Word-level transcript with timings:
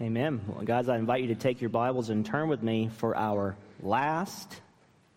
Amen. 0.00 0.40
Well, 0.46 0.64
guys, 0.64 0.88
I 0.88 0.96
invite 0.96 1.22
you 1.22 1.28
to 1.28 1.34
take 1.34 1.60
your 1.60 1.70
Bibles 1.70 2.08
and 2.08 2.24
turn 2.24 2.48
with 2.48 2.62
me 2.62 2.88
for 2.98 3.16
our 3.16 3.56
last 3.82 4.48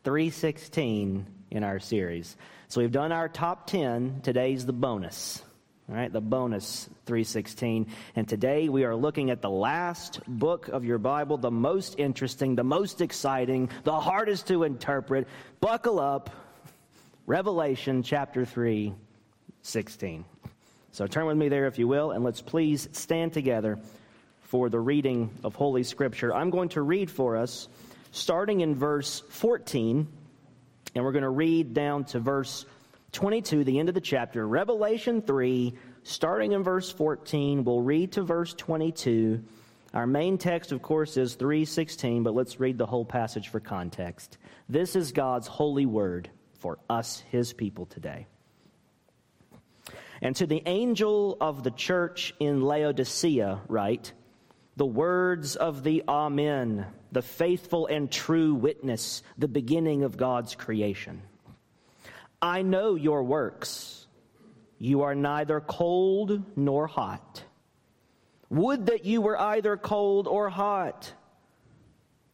316 0.04 1.24
in 1.52 1.64
our 1.64 1.78
series. 1.78 2.36
So 2.68 2.82
we've 2.82 2.92
done 2.92 3.12
our 3.12 3.30
top 3.30 3.68
10. 3.68 4.22
Today's 4.24 4.66
the 4.66 4.74
bonus. 4.74 5.44
All 5.88 5.94
right, 5.94 6.12
the 6.12 6.20
bonus 6.20 6.90
316. 7.06 7.92
And 8.16 8.28
today 8.28 8.70
we 8.70 8.84
are 8.84 8.96
looking 8.96 9.30
at 9.30 9.44
the 9.44 9.52
last 9.52 10.20
book 10.28 10.68
of 10.70 10.84
your 10.84 10.98
Bible, 10.98 11.38
the 11.38 11.52
most 11.52 12.00
interesting, 12.00 12.56
the 12.56 12.64
most 12.64 13.02
exciting, 13.02 13.70
the 13.84 14.00
hardest 14.00 14.48
to 14.48 14.64
interpret. 14.64 15.28
Buckle 15.60 16.00
up. 16.00 16.32
Revelation 17.28 18.02
chapter 18.02 18.46
3, 18.46 18.96
16. 19.62 20.26
So 20.92 21.06
turn 21.06 21.28
with 21.28 21.38
me 21.38 21.50
there 21.50 21.68
if 21.68 21.78
you 21.78 21.88
will, 21.88 22.10
and 22.10 22.24
let's 22.24 22.42
please 22.42 22.90
stand 22.94 23.32
together 23.34 23.78
for 24.52 24.68
the 24.68 24.80
reading 24.82 25.32
of 25.46 25.56
Holy 25.56 25.82
Scripture. 25.82 26.36
I'm 26.36 26.50
going 26.50 26.68
to 26.70 26.82
read 26.82 27.10
for 27.10 27.38
us 27.38 27.70
starting 28.12 28.60
in 28.60 28.76
verse 28.76 29.22
14, 29.30 30.06
and 30.94 31.06
we're 31.06 31.14
going 31.14 31.24
to 31.24 31.30
read 31.30 31.74
down 31.74 32.04
to 32.04 32.20
verse 32.20 32.66
22, 33.14 33.64
the 33.64 33.80
end 33.80 33.88
of 33.88 33.96
the 33.96 34.02
chapter. 34.02 34.46
Revelation 34.46 35.22
3, 35.22 35.74
starting 36.04 36.52
in 36.52 36.64
verse 36.64 36.92
14, 36.92 37.64
we'll 37.64 37.80
read 37.80 38.12
to 38.12 38.24
verse 38.24 38.54
22. 38.56 39.42
Our 39.94 40.06
main 40.06 40.38
text, 40.38 40.74
of 40.74 40.82
course, 40.82 41.16
is 41.16 41.36
316, 41.36 42.24
but 42.24 42.36
let's 42.36 42.60
read 42.60 42.78
the 42.78 42.86
whole 42.86 43.06
passage 43.06 43.48
for 43.48 43.62
context. 43.62 44.38
This 44.68 44.98
is 44.98 45.14
God's 45.14 45.48
holy 45.48 45.86
word 45.86 46.30
for 46.60 46.78
us, 46.90 47.24
his 47.32 47.54
people, 47.54 47.86
today. 47.86 48.28
And 50.22 50.36
to 50.36 50.46
the 50.46 50.62
angel 50.66 51.38
of 51.40 51.64
the 51.64 51.72
church 51.72 52.34
in 52.42 52.62
Laodicea, 52.62 53.62
write 53.70 54.12
the 54.76 54.86
words 54.86 55.56
of 55.56 55.84
the 55.84 56.04
Amen, 56.08 56.86
the 57.12 57.22
faithful 57.22 57.88
and 57.88 58.12
true 58.12 58.54
witness, 58.56 59.24
the 59.38 59.48
beginning 59.48 60.04
of 60.04 60.18
God's 60.18 60.56
creation. 60.56 61.22
I 62.42 62.62
know 62.62 62.96
your 62.96 63.24
works. 63.24 64.08
You 64.80 65.04
are 65.04 65.14
neither 65.14 65.62
cold 65.62 66.44
nor 66.56 66.88
hot. 66.88 67.44
Would 68.50 68.88
that 68.88 69.06
you 69.06 69.22
were 69.22 69.40
either 69.40 69.78
cold 69.78 70.28
or 70.28 70.50
hot. 70.50 71.14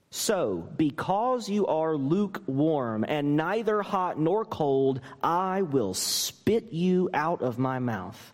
So, 0.09 0.67
because 0.77 1.49
you 1.49 1.67
are 1.67 1.97
lukewarm 1.97 3.03
and 3.07 3.35
neither 3.35 3.81
hot 3.81 4.17
nor 4.17 4.45
cold, 4.45 5.01
I 5.21 5.63
will 5.63 5.93
spit 5.93 6.71
you 6.71 7.09
out 7.13 7.41
of 7.41 7.59
my 7.59 7.79
mouth. 7.79 8.33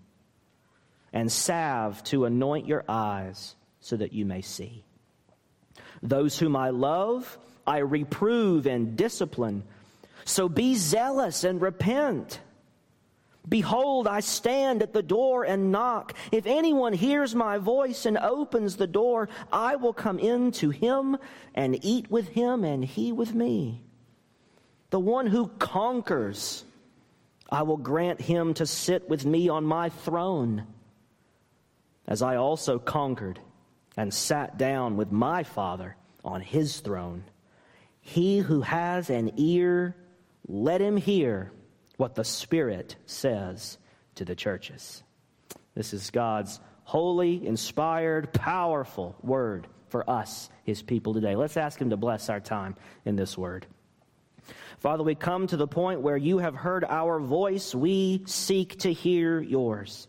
and 1.13 1.31
salve 1.31 2.03
to 2.05 2.25
anoint 2.25 2.67
your 2.67 2.83
eyes, 2.87 3.55
so 3.79 3.97
that 3.97 4.13
you 4.13 4.25
may 4.25 4.41
see. 4.41 4.83
Those 6.01 6.37
whom 6.39 6.55
I 6.55 6.69
love, 6.69 7.37
I 7.65 7.79
reprove 7.79 8.65
and 8.65 8.95
discipline. 8.95 9.63
So 10.25 10.47
be 10.47 10.75
zealous 10.75 11.43
and 11.43 11.61
repent. 11.61 12.39
Behold, 13.47 14.07
I 14.07 14.19
stand 14.19 14.83
at 14.83 14.93
the 14.93 15.01
door 15.01 15.43
and 15.43 15.71
knock. 15.71 16.13
If 16.31 16.45
anyone 16.45 16.93
hears 16.93 17.33
my 17.33 17.57
voice 17.57 18.05
and 18.05 18.17
opens 18.17 18.77
the 18.77 18.87
door, 18.87 19.29
I 19.51 19.77
will 19.77 19.93
come 19.93 20.19
in 20.19 20.51
to 20.53 20.69
him 20.69 21.17
and 21.55 21.83
eat 21.83 22.11
with 22.11 22.29
him 22.29 22.63
and 22.63 22.85
he 22.85 23.11
with 23.11 23.33
me. 23.33 23.83
The 24.91 24.99
one 24.99 25.25
who 25.25 25.47
conquers, 25.47 26.63
I 27.49 27.63
will 27.63 27.77
grant 27.77 28.21
him 28.21 28.53
to 28.55 28.65
sit 28.67 29.09
with 29.09 29.25
me 29.25 29.49
on 29.49 29.65
my 29.65 29.89
throne, 29.89 30.67
as 32.07 32.21
I 32.21 32.35
also 32.35 32.79
conquered 32.79 33.39
and 33.97 34.13
sat 34.13 34.57
down 34.57 34.97
with 34.97 35.11
my 35.11 35.43
Father 35.43 35.95
on 36.23 36.41
his 36.41 36.79
throne. 36.79 37.23
He 38.01 38.39
who 38.39 38.61
has 38.61 39.09
an 39.09 39.33
ear, 39.37 39.95
let 40.47 40.81
him 40.81 40.97
hear 40.97 41.51
what 41.97 42.15
the 42.15 42.23
Spirit 42.23 42.95
says 43.05 43.77
to 44.15 44.25
the 44.25 44.35
churches. 44.35 45.03
This 45.75 45.93
is 45.93 46.09
God's 46.09 46.59
holy, 46.83 47.45
inspired, 47.45 48.33
powerful 48.33 49.15
word 49.21 49.67
for 49.87 50.09
us, 50.09 50.49
his 50.63 50.81
people 50.81 51.13
today. 51.13 51.35
Let's 51.35 51.57
ask 51.57 51.79
him 51.79 51.91
to 51.91 51.97
bless 51.97 52.29
our 52.29 52.39
time 52.39 52.75
in 53.05 53.15
this 53.15 53.37
word. 53.37 53.67
Father, 54.79 55.03
we 55.03 55.13
come 55.13 55.45
to 55.47 55.57
the 55.57 55.67
point 55.67 56.01
where 56.01 56.17
you 56.17 56.39
have 56.39 56.55
heard 56.55 56.83
our 56.83 57.19
voice. 57.19 57.75
We 57.75 58.23
seek 58.25 58.79
to 58.79 58.91
hear 58.91 59.39
yours, 59.39 60.07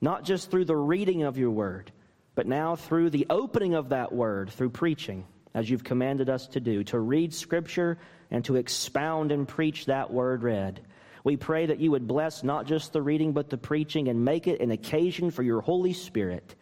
not 0.00 0.24
just 0.24 0.50
through 0.50 0.64
the 0.64 0.76
reading 0.76 1.22
of 1.22 1.38
your 1.38 1.50
word, 1.50 1.90
but 2.34 2.46
now 2.46 2.76
through 2.76 3.10
the 3.10 3.26
opening 3.30 3.74
of 3.74 3.90
that 3.90 4.12
word, 4.12 4.50
through 4.50 4.70
preaching, 4.70 5.24
as 5.54 5.68
you've 5.70 5.84
commanded 5.84 6.28
us 6.28 6.46
to 6.48 6.60
do, 6.60 6.84
to 6.84 6.98
read 6.98 7.32
scripture 7.32 7.98
and 8.30 8.44
to 8.44 8.56
expound 8.56 9.32
and 9.32 9.48
preach 9.48 9.86
that 9.86 10.12
word 10.12 10.42
read. 10.42 10.80
We 11.24 11.36
pray 11.36 11.66
that 11.66 11.80
you 11.80 11.90
would 11.92 12.06
bless 12.06 12.44
not 12.44 12.66
just 12.66 12.92
the 12.92 13.02
reading, 13.02 13.32
but 13.32 13.50
the 13.50 13.56
preaching 13.56 14.08
and 14.08 14.24
make 14.24 14.46
it 14.46 14.60
an 14.60 14.70
occasion 14.70 15.30
for 15.30 15.42
your 15.42 15.60
Holy 15.60 15.92
Spirit 15.92 16.54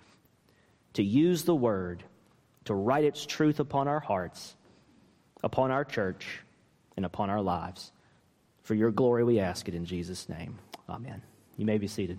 to 0.94 1.02
use 1.02 1.42
the 1.42 1.54
word 1.54 2.04
to 2.64 2.74
write 2.74 3.04
its 3.04 3.26
truth 3.26 3.60
upon 3.60 3.88
our 3.88 4.00
hearts, 4.00 4.56
upon 5.42 5.70
our 5.70 5.84
church, 5.84 6.40
and 6.96 7.04
upon 7.04 7.30
our 7.30 7.42
lives. 7.42 7.92
For 8.62 8.74
your 8.74 8.90
glory, 8.90 9.24
we 9.24 9.40
ask 9.40 9.68
it 9.68 9.74
in 9.74 9.84
Jesus' 9.84 10.28
name. 10.28 10.58
Amen. 10.88 11.20
You 11.58 11.66
may 11.66 11.78
be 11.78 11.86
seated. 11.86 12.18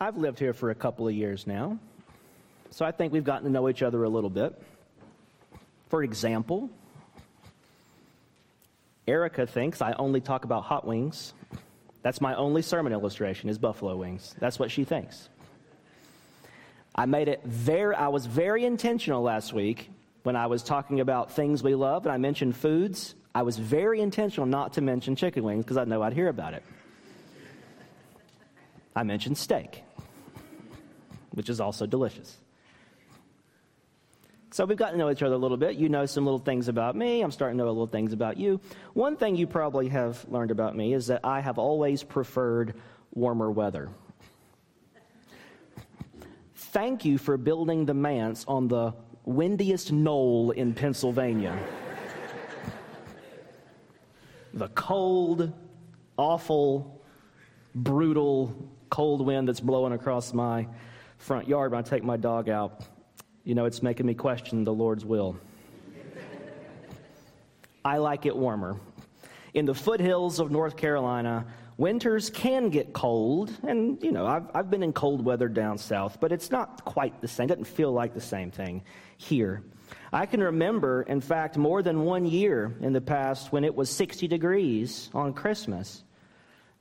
I've 0.00 0.16
lived 0.16 0.38
here 0.38 0.52
for 0.52 0.70
a 0.70 0.76
couple 0.76 1.08
of 1.08 1.14
years 1.14 1.44
now, 1.44 1.76
so 2.70 2.84
I 2.84 2.92
think 2.92 3.12
we've 3.12 3.24
gotten 3.24 3.44
to 3.44 3.50
know 3.50 3.68
each 3.68 3.82
other 3.82 4.04
a 4.04 4.08
little 4.08 4.30
bit. 4.30 4.56
For 5.88 6.04
example, 6.04 6.70
Erica 9.08 9.44
thinks 9.44 9.82
I 9.82 9.94
only 9.94 10.20
talk 10.20 10.44
about 10.44 10.62
hot 10.62 10.86
wings. 10.86 11.32
That's 12.02 12.20
my 12.20 12.36
only 12.36 12.62
sermon 12.62 12.92
illustration 12.92 13.48
is 13.48 13.58
buffalo 13.58 13.96
wings. 13.96 14.36
That's 14.38 14.60
what 14.60 14.70
she 14.70 14.84
thinks. 14.84 15.28
I 16.94 17.06
made 17.06 17.26
it 17.26 17.42
very 17.44 17.96
I 17.96 18.08
was 18.08 18.26
very 18.26 18.64
intentional 18.64 19.22
last 19.22 19.52
week 19.52 19.90
when 20.22 20.36
I 20.36 20.46
was 20.46 20.62
talking 20.62 21.00
about 21.00 21.32
things 21.32 21.64
we 21.64 21.74
love 21.74 22.06
and 22.06 22.12
I 22.12 22.18
mentioned 22.18 22.56
foods. 22.56 23.16
I 23.34 23.42
was 23.42 23.58
very 23.58 24.00
intentional 24.00 24.46
not 24.46 24.74
to 24.74 24.80
mention 24.80 25.16
chicken 25.16 25.42
wings 25.42 25.64
because 25.64 25.76
I 25.76 25.84
know 25.84 26.02
I'd 26.02 26.12
hear 26.12 26.28
about 26.28 26.54
it. 26.54 26.62
I 28.94 29.02
mentioned 29.02 29.36
steak 29.36 29.82
which 31.38 31.48
is 31.48 31.60
also 31.60 31.86
delicious. 31.86 32.36
So 34.50 34.64
we've 34.64 34.76
gotten 34.76 34.94
to 34.94 34.98
know 34.98 35.08
each 35.08 35.22
other 35.22 35.36
a 35.36 35.38
little 35.38 35.56
bit. 35.56 35.76
You 35.76 35.88
know 35.88 36.04
some 36.04 36.24
little 36.24 36.40
things 36.40 36.66
about 36.66 36.96
me. 36.96 37.22
I'm 37.22 37.30
starting 37.30 37.56
to 37.58 37.62
know 37.62 37.68
a 37.68 37.70
little 37.70 37.86
things 37.86 38.12
about 38.12 38.38
you. 38.38 38.60
One 38.94 39.16
thing 39.16 39.36
you 39.36 39.46
probably 39.46 39.88
have 39.88 40.26
learned 40.28 40.50
about 40.50 40.74
me 40.74 40.94
is 40.94 41.06
that 41.06 41.20
I 41.22 41.38
have 41.40 41.56
always 41.56 42.02
preferred 42.02 42.74
warmer 43.14 43.52
weather. 43.52 43.88
Thank 46.56 47.04
you 47.04 47.18
for 47.18 47.36
building 47.36 47.86
the 47.86 47.94
manse 47.94 48.44
on 48.48 48.66
the 48.66 48.94
windiest 49.24 49.92
knoll 49.92 50.50
in 50.50 50.74
Pennsylvania. 50.74 51.56
the 54.54 54.68
cold, 54.70 55.52
awful, 56.16 57.00
brutal, 57.76 58.56
cold 58.90 59.24
wind 59.24 59.46
that's 59.46 59.60
blowing 59.60 59.92
across 59.92 60.34
my 60.34 60.66
front 61.18 61.48
yard 61.48 61.72
when 61.72 61.78
I 61.78 61.82
take 61.82 62.02
my 62.02 62.16
dog 62.16 62.48
out, 62.48 62.84
you 63.44 63.54
know, 63.54 63.66
it's 63.66 63.82
making 63.82 64.06
me 64.06 64.14
question 64.14 64.64
the 64.64 64.72
Lord's 64.72 65.04
will. 65.04 65.36
I 67.84 67.98
like 67.98 68.26
it 68.26 68.36
warmer. 68.36 68.76
In 69.54 69.64
the 69.64 69.74
foothills 69.74 70.40
of 70.40 70.50
North 70.50 70.76
Carolina, 70.76 71.46
Winters 71.78 72.28
can 72.28 72.70
get 72.70 72.92
cold, 72.92 73.52
and 73.62 74.02
you 74.02 74.10
know, 74.10 74.26
I've, 74.26 74.50
I've 74.52 74.70
been 74.70 74.82
in 74.82 74.92
cold 74.92 75.24
weather 75.24 75.48
down 75.48 75.78
south, 75.78 76.18
but 76.20 76.32
it's 76.32 76.50
not 76.50 76.84
quite 76.84 77.20
the 77.20 77.28
same. 77.28 77.44
It 77.44 77.48
doesn't 77.50 77.64
feel 77.64 77.92
like 77.92 78.14
the 78.14 78.20
same 78.20 78.50
thing 78.50 78.82
here. 79.16 79.62
I 80.12 80.26
can 80.26 80.42
remember, 80.42 81.02
in 81.02 81.20
fact, 81.20 81.56
more 81.56 81.82
than 81.82 82.04
one 82.04 82.26
year 82.26 82.76
in 82.80 82.92
the 82.92 83.00
past 83.00 83.52
when 83.52 83.62
it 83.62 83.74
was 83.74 83.90
60 83.90 84.26
degrees 84.26 85.08
on 85.14 85.32
Christmas. 85.32 86.02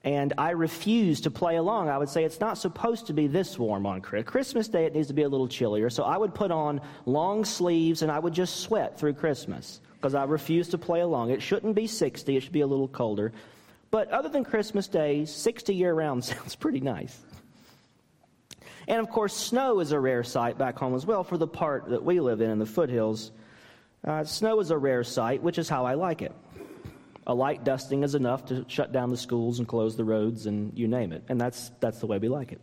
And 0.08 0.34
I 0.38 0.52
refused 0.52 1.24
to 1.24 1.32
play 1.32 1.58
along. 1.58 1.90
I 1.90 1.98
would 1.98 2.08
say 2.08 2.24
it's 2.24 2.40
not 2.40 2.58
supposed 2.58 3.08
to 3.08 3.14
be 3.14 3.28
this 3.28 3.60
warm 3.60 3.86
on 3.86 4.00
Christmas 4.00 4.70
Day. 4.70 4.86
It 4.86 4.96
needs 4.96 5.10
to 5.10 5.14
be 5.14 5.24
a 5.24 5.28
little 5.28 5.50
chillier. 5.50 5.90
So 5.90 6.04
I 6.04 6.16
would 6.16 6.34
put 6.34 6.50
on 6.50 6.80
long 7.06 7.44
sleeves 7.44 8.04
and 8.04 8.10
I 8.10 8.18
would 8.18 8.32
just 8.32 8.62
sweat 8.62 8.98
through 8.98 9.16
Christmas 9.16 9.82
because 9.96 10.16
I 10.16 10.24
refused 10.24 10.72
to 10.72 10.78
play 10.78 11.02
along. 11.02 11.32
It 11.32 11.42
shouldn't 11.42 11.76
be 11.76 11.88
60, 11.88 12.38
it 12.38 12.40
should 12.40 12.54
be 12.54 12.62
a 12.62 12.68
little 12.68 12.88
colder. 12.88 13.34
But 13.92 14.10
other 14.10 14.30
than 14.30 14.46
Christmas 14.46 14.88
Day, 14.88 15.26
60 15.26 15.76
year 15.76 15.94
round 15.94 16.24
sounds 16.24 16.56
pretty 16.56 16.80
nice. 16.80 17.20
And 18.88 19.02
of 19.02 19.10
course, 19.10 19.36
snow 19.36 19.82
is 19.82 19.92
a 19.92 20.00
rare 20.00 20.24
sight 20.24 20.58
back 20.58 20.80
home 20.80 20.96
as 20.96 21.06
well 21.06 21.26
for 21.26 21.38
the 21.38 21.48
part 21.48 21.90
that 21.90 22.02
we 22.02 22.22
live 22.22 22.40
in 22.40 22.50
in 22.50 22.60
the 22.60 22.66
foothills. 22.66 23.34
Uh, 24.06 24.24
snow 24.24 24.62
is 24.62 24.72
a 24.72 24.78
rare 24.78 25.04
sight, 25.04 25.44
which 25.44 25.58
is 25.58 25.68
how 25.68 25.86
I 25.86 25.96
like 25.96 26.22
it. 26.22 26.32
A 27.28 27.34
light 27.34 27.66
dusting 27.66 28.04
is 28.04 28.16
enough 28.16 28.46
to 28.46 28.66
shut 28.70 28.94
down 28.94 29.10
the 29.10 29.18
schools 29.18 29.60
and 29.60 29.68
close 29.68 29.98
the 29.98 30.06
roads 30.06 30.46
and 30.46 30.78
you 30.78 30.88
name 30.88 31.12
it. 31.12 31.26
And 31.28 31.40
that's, 31.40 31.72
that's 31.82 32.00
the 32.00 32.08
way 32.08 32.18
we 32.18 32.30
like 32.30 32.54
it. 32.54 32.62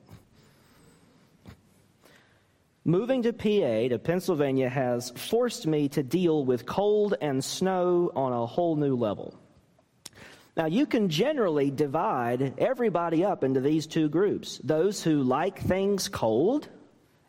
Moving 2.86 3.22
to 3.22 3.32
PA, 3.32 3.88
to 3.88 3.98
Pennsylvania, 3.98 4.70
has 4.70 5.10
forced 5.10 5.66
me 5.66 5.88
to 5.90 6.02
deal 6.02 6.44
with 6.44 6.64
cold 6.64 7.14
and 7.20 7.44
snow 7.44 8.10
on 8.16 8.32
a 8.32 8.46
whole 8.46 8.76
new 8.76 8.96
level. 8.96 9.34
Now, 10.56 10.66
you 10.66 10.86
can 10.86 11.10
generally 11.10 11.70
divide 11.70 12.54
everybody 12.58 13.24
up 13.24 13.44
into 13.44 13.60
these 13.60 13.86
two 13.86 14.08
groups 14.08 14.60
those 14.64 15.02
who 15.02 15.22
like 15.22 15.60
things 15.60 16.08
cold 16.08 16.68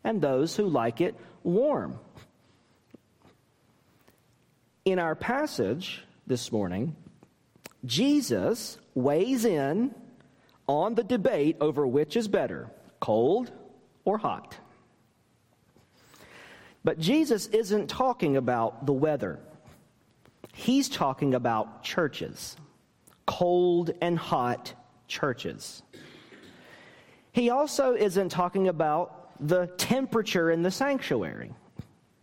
and 0.06 0.22
those 0.22 0.56
who 0.56 0.68
like 0.68 1.02
it 1.02 1.16
warm. 1.44 2.00
In 4.86 5.00
our 5.00 5.16
passage 5.16 6.04
this 6.28 6.52
morning, 6.52 6.96
Jesus 7.86 8.78
weighs 8.94 9.46
in 9.46 9.94
on 10.68 10.96
the 10.96 11.04
debate 11.04 11.58
over 11.62 11.86
which 11.86 12.18
is 12.18 12.28
better, 12.28 12.70
cold 13.00 13.52
or 14.04 14.18
hot. 14.18 14.58
But 16.84 17.00
Jesus 17.00 17.48
isn't 17.48 17.88
talking 17.88 18.38
about 18.38 18.86
the 18.86 18.94
weather, 18.94 19.40
he's 20.54 20.90
talking 20.90 21.34
about 21.34 21.84
churches 21.84 22.58
cold 23.26 23.92
and 24.02 24.18
hot 24.18 24.74
churches. 25.08 25.84
He 27.32 27.50
also 27.50 27.94
isn't 27.96 28.30
talking 28.30 28.68
about 28.68 29.32
the 29.46 29.68
temperature 29.78 30.52
in 30.52 30.62
the 30.62 30.72
sanctuary. 30.72 31.54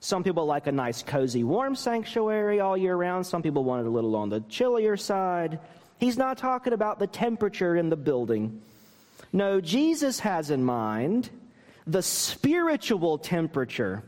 Some 0.05 0.25
people 0.25 0.47
like 0.47 0.67
a 0.67 0.73
nice, 0.73 1.01
cozy, 1.01 1.45
warm 1.45 1.77
sanctuary 1.77 2.59
all 2.59 2.77
year 2.77 2.97
round. 2.97 3.25
Some 3.25 3.41
people 3.41 3.63
want 3.63 3.87
it 3.87 3.89
a 3.89 3.91
little 3.91 4.17
on 4.17 4.31
the 4.31 4.41
chillier 4.49 4.97
side. 4.97 5.61
He's 6.01 6.19
not 6.19 6.39
talking 6.39 6.73
about 6.73 6.99
the 6.99 7.07
temperature 7.07 7.77
in 7.77 7.89
the 7.89 7.97
building. 7.97 8.61
No, 9.33 9.61
Jesus 9.61 10.19
has 10.19 10.51
in 10.51 10.65
mind 10.65 11.31
the 11.87 12.03
spiritual 12.03 13.17
temperature 13.17 14.03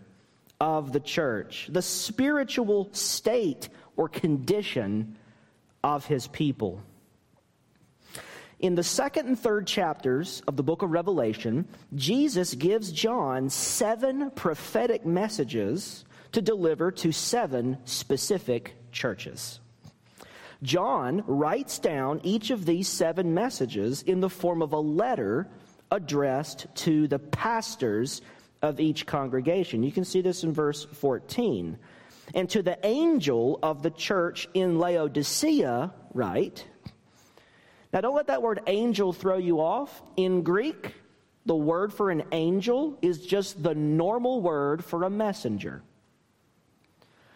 of 0.61 0.93
the 0.93 0.99
church, 0.99 1.69
the 1.71 1.81
spiritual 1.81 2.89
state 2.91 3.69
or 3.97 4.09
condition 4.09 5.17
of 5.85 6.05
his 6.07 6.27
people. 6.27 6.83
In 8.65 8.77
the 8.77 8.83
second 8.83 9.27
and 9.27 9.39
third 9.39 9.67
chapters 9.67 10.43
of 10.49 10.57
the 10.57 10.63
book 10.63 10.81
of 10.81 10.91
Revelation, 10.91 11.69
Jesus 11.95 12.55
gives 12.55 12.93
John 12.93 13.51
seven 13.51 14.31
prophetic 14.31 15.05
messages 15.05 16.07
to 16.33 16.41
deliver 16.41 16.91
to 16.91 17.13
seven 17.13 17.77
specific 17.85 18.75
churches. 18.91 19.61
John 20.63 21.23
writes 21.27 21.79
down 21.79 22.23
each 22.23 22.51
of 22.51 22.65
these 22.65 22.89
seven 22.89 23.35
messages 23.35 24.01
in 24.01 24.21
the 24.21 24.31
form 24.31 24.63
of 24.63 24.73
a 24.73 24.81
letter 24.81 25.47
addressed 25.91 26.67
to 26.77 27.07
the 27.07 27.19
pastors 27.19 28.23
of 28.63 28.81
each 28.81 29.05
congregation. 29.05 29.83
You 29.83 29.93
can 29.93 30.07
see 30.07 30.23
this 30.23 30.43
in 30.43 30.55
verse 30.55 30.87
14 30.87 31.77
and 32.35 32.49
to 32.49 32.63
the 32.63 32.79
angel 32.83 33.59
of 33.63 33.83
the 33.83 33.91
church 33.91 34.49
in 34.55 34.79
Laodicea, 34.79 35.93
write. 36.15 36.67
Now, 37.95 38.01
don't 38.01 38.17
let 38.17 38.27
that 38.27 38.43
word 38.43 38.61
angel 38.67 39.13
throw 39.13 39.37
you 39.37 39.61
off. 39.61 40.03
In 40.17 40.43
Greek, 40.43 40.97
the 41.47 41.55
word 41.55 41.93
for 41.93 42.11
an 42.11 42.25
angel 42.33 42.99
is 43.01 43.25
just 43.25 43.63
the 43.63 43.73
normal 43.73 44.41
word 44.41 44.85
for 44.85 45.05
a 45.05 45.11
messenger. 45.11 45.81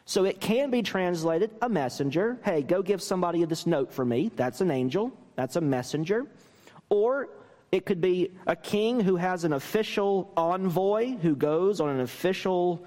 So 0.05 0.25
it 0.25 0.41
can 0.41 0.71
be 0.71 0.83
translated 0.83 1.53
a 1.63 1.69
messenger. 1.69 2.39
Hey, 2.43 2.63
go 2.63 2.83
give 2.83 3.01
somebody 3.01 3.45
this 3.45 3.69
note 3.69 3.93
for 3.93 4.05
me. 4.05 4.33
That's 4.35 4.61
an 4.61 4.73
angel. 4.73 5.13
That's 5.37 5.55
a 5.55 5.61
messenger. 5.61 6.27
Or 6.89 7.29
it 7.71 7.87
could 7.87 8.01
be 8.01 8.33
a 8.49 8.57
king 8.57 8.99
who 8.99 9.15
has 9.15 9.45
an 9.45 9.53
official 9.53 10.33
envoy 10.37 11.19
who 11.19 11.37
goes 11.37 11.81
on 11.81 11.91
an 11.91 12.01
official 12.01 12.85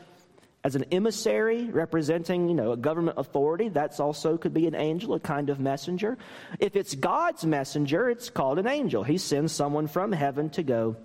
as 0.63 0.75
an 0.75 0.85
emissary 0.91 1.65
representing, 1.65 2.47
you 2.47 2.53
know, 2.53 2.71
a 2.73 2.77
government 2.77 3.17
authority. 3.17 3.69
That's 3.69 3.99
also 3.99 4.37
could 4.37 4.53
be 4.53 4.67
an 4.67 4.75
angel, 4.75 5.13
a 5.15 5.19
kind 5.19 5.49
of 5.49 5.59
messenger. 5.59 6.17
If 6.59 6.75
it's 6.75 6.93
God's 6.93 7.45
messenger, 7.45 8.09
it's 8.09 8.29
called 8.29 8.59
an 8.59 8.67
angel. 8.67 9.03
He 9.03 9.17
sends 9.17 9.51
someone 9.51 9.87
from 9.87 10.11
heaven 10.11 10.49
to 10.51 10.63
go 10.63 10.97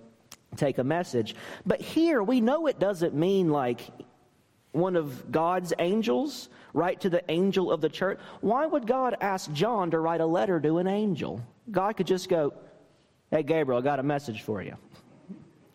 take 0.56 0.78
a 0.78 0.84
message. 0.84 1.34
But 1.64 1.80
here 1.80 2.22
we 2.22 2.40
know 2.40 2.66
it 2.66 2.78
doesn't 2.78 3.14
mean 3.14 3.50
like 3.50 3.80
one 4.72 4.96
of 4.96 5.32
God's 5.32 5.72
angels 5.78 6.48
write 6.74 7.00
to 7.00 7.10
the 7.10 7.28
angel 7.30 7.72
of 7.72 7.80
the 7.80 7.88
church. 7.88 8.18
Why 8.42 8.66
would 8.66 8.86
God 8.86 9.16
ask 9.20 9.50
John 9.52 9.90
to 9.92 9.98
write 9.98 10.20
a 10.20 10.26
letter 10.26 10.60
to 10.60 10.78
an 10.78 10.86
angel? 10.86 11.40
God 11.70 11.96
could 11.96 12.06
just 12.06 12.28
go, 12.28 12.52
Hey, 13.30 13.42
Gabriel, 13.42 13.80
I 13.80 13.82
got 13.82 13.98
a 13.98 14.04
message 14.04 14.42
for 14.42 14.62
you. 14.62 14.76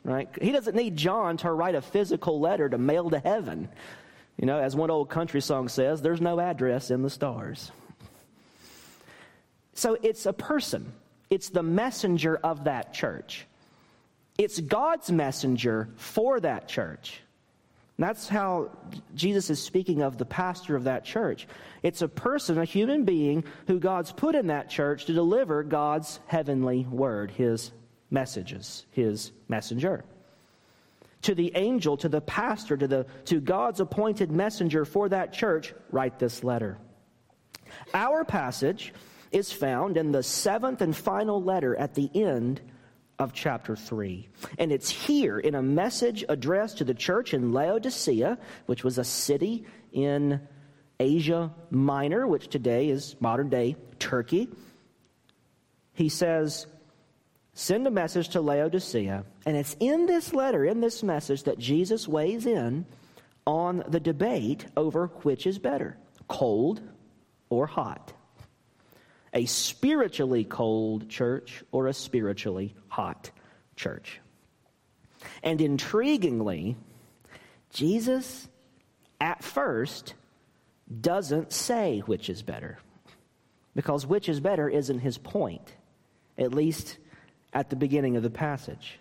Right? 0.04 0.30
He 0.42 0.52
doesn't 0.52 0.76
need 0.76 0.98
John 0.98 1.38
to 1.38 1.52
write 1.52 1.76
a 1.76 1.82
physical 1.82 2.40
letter 2.40 2.68
to 2.68 2.78
mail 2.78 3.10
to 3.12 3.20
heaven. 3.20 3.70
You 4.38 4.48
know, 4.48 4.58
as 4.58 4.76
one 4.76 4.90
old 4.90 5.10
country 5.10 5.42
song 5.42 5.68
says, 5.68 6.02
there's 6.02 6.22
no 6.22 6.40
address 6.40 6.90
in 6.90 7.04
the 7.04 7.10
stars. 7.10 7.72
So 9.74 9.98
it's 10.02 10.26
a 10.26 10.34
person, 10.34 10.92
it's 11.30 11.50
the 11.50 11.64
messenger 11.64 12.38
of 12.38 12.66
that 12.66 12.94
church. 12.94 13.46
It's 14.38 14.60
God's 14.60 15.12
messenger 15.12 15.90
for 15.98 16.40
that 16.40 16.68
church. 16.68 17.22
And 17.98 18.08
that's 18.08 18.28
how 18.28 18.72
Jesus 19.14 19.52
is 19.52 19.62
speaking 19.62 20.02
of 20.02 20.18
the 20.18 20.26
pastor 20.26 20.76
of 20.76 20.86
that 20.86 21.06
church. 21.06 21.48
It's 21.84 22.02
a 22.02 22.08
person, 22.08 22.58
a 22.58 22.66
human 22.66 23.06
being, 23.06 23.44
who 23.68 23.80
God's 23.80 24.12
put 24.12 24.34
in 24.34 24.48
that 24.48 24.70
church 24.70 25.06
to 25.06 25.14
deliver 25.14 25.62
God's 25.62 26.20
heavenly 26.26 26.88
word, 26.90 27.30
his 27.30 27.72
messages, 28.12 28.86
his 28.92 29.32
messenger. 29.48 30.04
To 31.24 31.36
the 31.36 31.52
angel, 31.56 31.98
to 31.98 32.10
the 32.10 32.22
pastor, 32.22 32.78
to, 32.78 32.88
the, 32.88 33.06
to 33.26 33.40
God's 33.40 33.80
appointed 33.80 34.32
messenger 34.32 34.86
for 34.86 35.10
that 35.10 35.34
church, 35.34 35.74
write 35.92 36.20
this 36.20 36.44
letter. 36.44 36.78
Our 37.94 38.24
passage 38.26 38.94
is 39.32 39.52
found 39.52 39.98
in 39.98 40.12
the 40.12 40.24
seventh 40.24 40.82
and 40.82 40.96
final 40.96 41.42
letter 41.42 41.76
at 41.76 41.96
the 41.96 42.10
end 42.14 42.62
of 43.18 43.34
chapter 43.34 43.76
3. 43.76 44.28
And 44.58 44.72
it's 44.72 44.90
here 44.90 45.40
in 45.40 45.56
a 45.56 45.62
message 45.62 46.26
addressed 46.28 46.80
to 46.80 46.84
the 46.84 46.94
church 46.94 47.34
in 47.34 47.54
Laodicea, 47.54 48.38
which 48.66 48.84
was 48.84 48.98
a 48.98 49.04
city 49.04 49.66
in 49.94 50.42
Asia 51.00 51.54
Minor, 51.70 52.28
which 52.28 52.48
today 52.48 52.90
is 52.90 53.16
modern 53.20 53.50
day 53.50 53.76
Turkey. 54.00 54.50
He 55.94 56.10
says, 56.10 56.66
Send 57.54 57.86
a 57.86 57.92
message 57.92 58.30
to 58.30 58.42
Laodicea. 58.42 59.26
And 59.46 59.58
it's 59.58 59.76
in 59.80 60.06
this 60.06 60.34
letter, 60.34 60.66
in 60.66 60.82
this 60.82 61.04
message, 61.04 61.44
that 61.44 61.60
Jesus 61.60 62.08
weighs 62.08 62.46
in 62.46 62.86
on 63.46 63.84
the 63.88 64.00
debate 64.00 64.66
over 64.78 65.08
which 65.24 65.46
is 65.46 65.60
better 65.60 65.98
cold 66.28 66.82
or 67.50 67.68
hot. 67.68 68.14
A 69.34 69.46
spiritually 69.46 70.44
cold 70.44 71.10
church 71.10 71.64
or 71.72 71.88
a 71.88 71.94
spiritually 71.94 72.74
hot 72.88 73.32
church. 73.76 74.22
And 75.44 75.60
intriguingly, 75.60 76.76
Jesus 77.72 78.48
at 79.20 79.44
first 79.44 80.14
doesn't 81.00 81.52
say 81.52 82.00
which 82.00 82.30
is 82.30 82.42
better. 82.42 82.80
Because 83.76 84.06
which 84.06 84.28
is 84.28 84.40
better 84.40 84.68
isn't 84.68 85.00
his 85.00 85.18
point, 85.18 85.76
at 86.38 86.54
least 86.54 86.98
at 87.54 87.70
the 87.70 87.76
beginning 87.76 88.16
of 88.16 88.24
the 88.24 88.30
passage. 88.30 89.00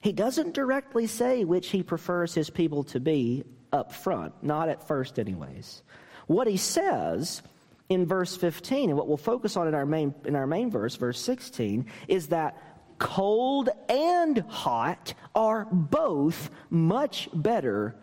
He 0.00 0.12
doesn't 0.12 0.54
directly 0.54 1.06
say 1.06 1.44
which 1.44 1.68
he 1.68 1.82
prefers 1.82 2.34
his 2.34 2.50
people 2.50 2.84
to 2.84 3.00
be 3.00 3.44
up 3.72 3.92
front, 3.92 4.34
not 4.42 4.68
at 4.68 4.86
first, 4.86 5.18
anyways. 5.18 5.82
What 6.26 6.46
he 6.46 6.56
says 6.56 7.42
in 7.88 8.06
verse 8.06 8.36
15, 8.36 8.90
and 8.90 8.98
what 8.98 9.06
we'll 9.06 9.16
focus 9.16 9.56
on 9.56 9.68
in 9.68 9.74
our 9.74 9.86
main, 9.86 10.14
in 10.24 10.34
our 10.34 10.46
main 10.46 10.70
verse, 10.70 10.96
verse 10.96 11.20
16, 11.20 11.86
is 12.08 12.28
that 12.28 12.60
cold 12.98 13.68
and 13.88 14.38
hot 14.48 15.14
are 15.34 15.66
both 15.70 16.50
much 16.70 17.28
better 17.32 17.94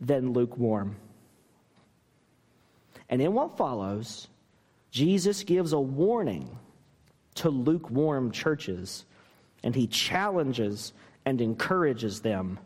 than 0.00 0.32
lukewarm. 0.32 0.96
And 3.08 3.22
in 3.22 3.32
what 3.32 3.56
follows, 3.56 4.28
Jesus 4.90 5.42
gives 5.44 5.72
a 5.72 5.80
warning 5.80 6.58
to 7.38 7.50
lukewarm 7.50 8.30
churches, 8.30 9.04
and 9.62 9.74
he 9.74 9.86
challenges 9.86 10.92
and 11.24 11.40
encourages 11.40 12.20
them 12.20 12.58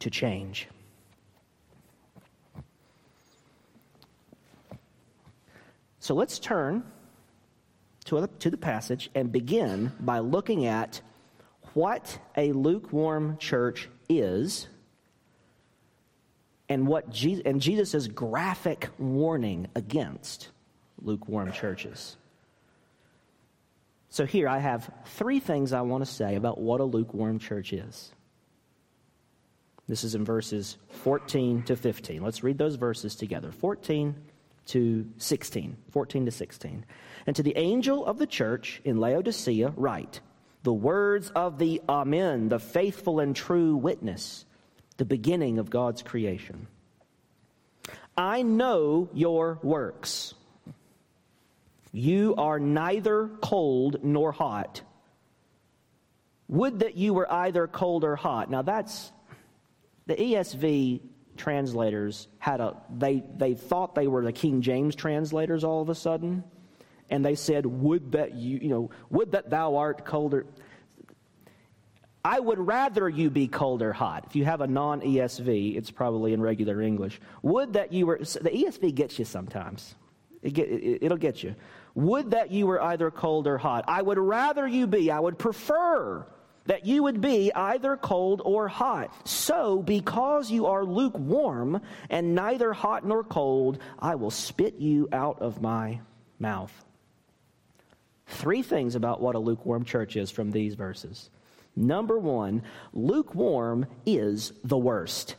to 0.00 0.10
change. 0.10 0.68
So 6.00 6.14
let's 6.14 6.38
turn 6.38 6.84
to, 8.06 8.28
to 8.38 8.50
the 8.50 8.56
passage 8.56 9.10
and 9.14 9.32
begin 9.32 9.92
by 10.00 10.20
looking 10.20 10.66
at 10.66 11.00
what 11.74 12.18
a 12.36 12.52
lukewarm 12.52 13.38
church 13.38 13.88
is 14.08 14.68
and 16.68 16.86
what 16.86 17.06
and 17.44 17.60
Jesus' 17.60 18.06
graphic 18.08 18.88
warning 18.98 19.68
against 19.74 20.48
lukewarm 21.02 21.52
churches. 21.52 22.16
So 24.16 24.24
here 24.24 24.48
I 24.48 24.60
have 24.60 24.90
three 25.04 25.40
things 25.40 25.74
I 25.74 25.82
want 25.82 26.02
to 26.02 26.10
say 26.10 26.36
about 26.36 26.56
what 26.56 26.80
a 26.80 26.84
lukewarm 26.84 27.38
church 27.38 27.74
is. 27.74 28.14
This 29.88 30.04
is 30.04 30.14
in 30.14 30.24
verses 30.24 30.78
14 30.88 31.64
to 31.64 31.76
15. 31.76 32.22
Let's 32.22 32.42
read 32.42 32.56
those 32.56 32.76
verses 32.76 33.14
together. 33.14 33.52
14 33.52 34.16
to 34.68 35.06
16. 35.18 35.76
14 35.90 36.24
to 36.24 36.30
16. 36.30 36.86
And 37.26 37.36
to 37.36 37.42
the 37.42 37.58
angel 37.58 38.06
of 38.06 38.16
the 38.16 38.26
church 38.26 38.80
in 38.86 39.00
Laodicea, 39.00 39.74
write 39.76 40.20
the 40.62 40.72
words 40.72 41.28
of 41.36 41.58
the 41.58 41.82
Amen, 41.86 42.48
the 42.48 42.58
faithful 42.58 43.20
and 43.20 43.36
true 43.36 43.76
witness, 43.76 44.46
the 44.96 45.04
beginning 45.04 45.58
of 45.58 45.68
God's 45.68 46.02
creation. 46.02 46.68
I 48.16 48.40
know 48.40 49.10
your 49.12 49.58
works. 49.62 50.32
You 51.96 52.34
are 52.36 52.60
neither 52.60 53.28
cold 53.40 54.04
nor 54.04 54.30
hot. 54.30 54.82
Would 56.48 56.80
that 56.80 56.94
you 56.94 57.14
were 57.14 57.32
either 57.32 57.66
cold 57.66 58.04
or 58.04 58.16
hot. 58.16 58.50
Now 58.50 58.60
that's 58.60 59.10
the 60.04 60.14
ESV 60.14 61.00
translators 61.38 62.28
had 62.38 62.60
a 62.60 62.76
they 62.94 63.24
they 63.38 63.54
thought 63.54 63.94
they 63.94 64.08
were 64.08 64.22
the 64.22 64.32
King 64.32 64.60
James 64.60 64.94
translators 64.94 65.64
all 65.64 65.80
of 65.80 65.88
a 65.88 65.94
sudden 65.94 66.44
and 67.08 67.24
they 67.24 67.34
said 67.34 67.64
would 67.66 68.12
that 68.12 68.34
you 68.34 68.58
you 68.60 68.68
know 68.68 68.90
would 69.10 69.32
that 69.32 69.50
thou 69.50 69.76
art 69.76 70.04
colder 70.04 70.46
I 72.24 72.40
would 72.40 72.58
rather 72.58 73.08
you 73.08 73.30
be 73.30 73.46
cold 73.48 73.82
or 73.82 73.92
hot. 73.92 74.24
If 74.26 74.34
you 74.34 74.44
have 74.44 74.60
a 74.60 74.66
non 74.66 75.00
ESV, 75.00 75.76
it's 75.76 75.92
probably 75.92 76.32
in 76.32 76.40
regular 76.42 76.82
English. 76.82 77.20
Would 77.42 77.74
that 77.74 77.92
you 77.92 78.06
were, 78.06 78.18
the 78.18 78.50
ESV 78.50 78.94
gets 78.96 79.18
you 79.18 79.24
sometimes. 79.24 79.94
It 80.42 80.52
get, 80.52 80.68
it, 80.68 81.02
it'll 81.02 81.18
get 81.18 81.42
you. 81.42 81.54
Would 81.96 82.30
that 82.32 82.52
you 82.52 82.66
were 82.66 82.80
either 82.80 83.10
cold 83.10 83.46
or 83.46 83.58
hot. 83.58 83.84
I 83.88 84.02
would 84.02 84.18
rather 84.18 84.68
you 84.68 84.86
be, 84.86 85.10
I 85.10 85.18
would 85.18 85.38
prefer 85.38 86.26
that 86.66 86.84
you 86.84 87.02
would 87.04 87.20
be 87.20 87.52
either 87.54 87.96
cold 87.96 88.42
or 88.44 88.68
hot. 88.68 89.26
So, 89.26 89.82
because 89.82 90.50
you 90.50 90.66
are 90.66 90.84
lukewarm 90.84 91.80
and 92.10 92.34
neither 92.34 92.72
hot 92.72 93.06
nor 93.06 93.24
cold, 93.24 93.78
I 93.98 94.16
will 94.16 94.30
spit 94.30 94.74
you 94.78 95.08
out 95.10 95.40
of 95.40 95.62
my 95.62 96.00
mouth. 96.38 96.72
Three 98.26 98.62
things 98.62 98.94
about 98.94 99.22
what 99.22 99.34
a 99.34 99.38
lukewarm 99.38 99.84
church 99.84 100.16
is 100.16 100.30
from 100.30 100.50
these 100.50 100.74
verses. 100.74 101.30
Number 101.76 102.18
one, 102.18 102.62
lukewarm 102.92 103.86
is 104.04 104.52
the 104.64 104.78
worst. 104.78 105.36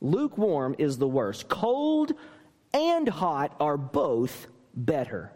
Lukewarm 0.00 0.76
is 0.78 0.98
the 0.98 1.08
worst. 1.08 1.48
Cold 1.48 2.12
and 2.74 3.08
hot 3.08 3.56
are 3.60 3.78
both 3.78 4.48
better. 4.74 5.30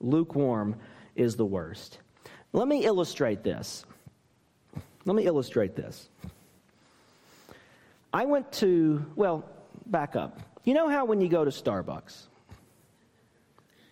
Lukewarm 0.00 0.76
is 1.16 1.34
the 1.34 1.46
worst. 1.46 1.98
Let 2.52 2.68
me 2.68 2.84
illustrate 2.84 3.42
this. 3.42 3.84
Let 5.04 5.16
me 5.16 5.24
illustrate 5.24 5.74
this. 5.74 6.08
I 8.12 8.26
went 8.26 8.52
to, 8.52 9.04
well, 9.16 9.44
back 9.86 10.14
up. 10.14 10.40
You 10.64 10.74
know 10.74 10.88
how 10.88 11.06
when 11.06 11.20
you 11.20 11.28
go 11.28 11.44
to 11.44 11.50
Starbucks 11.50 12.26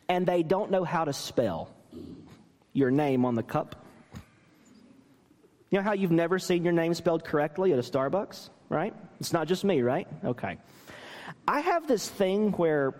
and 0.08 0.26
they 0.26 0.42
don't 0.42 0.70
know 0.70 0.84
how 0.84 1.04
to 1.04 1.12
spell 1.12 1.70
your 2.72 2.90
name 2.90 3.24
on 3.24 3.34
the 3.34 3.42
cup? 3.42 3.84
You 5.70 5.78
know 5.78 5.84
how 5.84 5.92
you've 5.92 6.12
never 6.12 6.38
seen 6.38 6.64
your 6.64 6.72
name 6.72 6.94
spelled 6.94 7.24
correctly 7.24 7.72
at 7.72 7.78
a 7.78 7.82
Starbucks, 7.82 8.50
right? 8.68 8.94
It's 9.20 9.32
not 9.32 9.48
just 9.48 9.64
me, 9.64 9.82
right? 9.82 10.06
Okay. 10.24 10.58
I 11.48 11.60
have 11.60 11.86
this 11.86 12.08
thing 12.08 12.52
where 12.52 12.94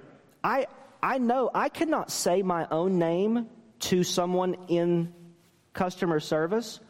I 0.45 0.67
I 1.03 1.19
know 1.19 1.51
I 1.55 1.69
cannot 1.69 2.11
say 2.11 2.43
my 2.43 2.67
own 2.71 2.99
name 2.99 3.49
to 3.81 4.03
someone 4.03 4.57
in 4.69 5.13
customer 5.73 6.21
service. 6.21 6.81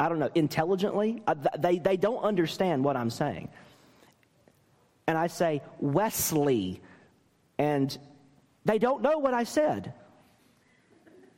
I 0.00 0.08
don't 0.08 0.18
know, 0.18 0.30
intelligently. 0.34 1.22
They, 1.58 1.78
they 1.78 1.96
don't 1.96 2.22
understand 2.22 2.84
what 2.84 2.96
I'm 2.96 3.10
saying. 3.10 3.48
And 5.06 5.16
I 5.16 5.28
say, 5.28 5.62
Wesley. 5.78 6.80
And 7.58 7.96
they 8.64 8.78
don't 8.78 9.02
know 9.02 9.18
what 9.18 9.34
I 9.34 9.44
said. 9.44 9.94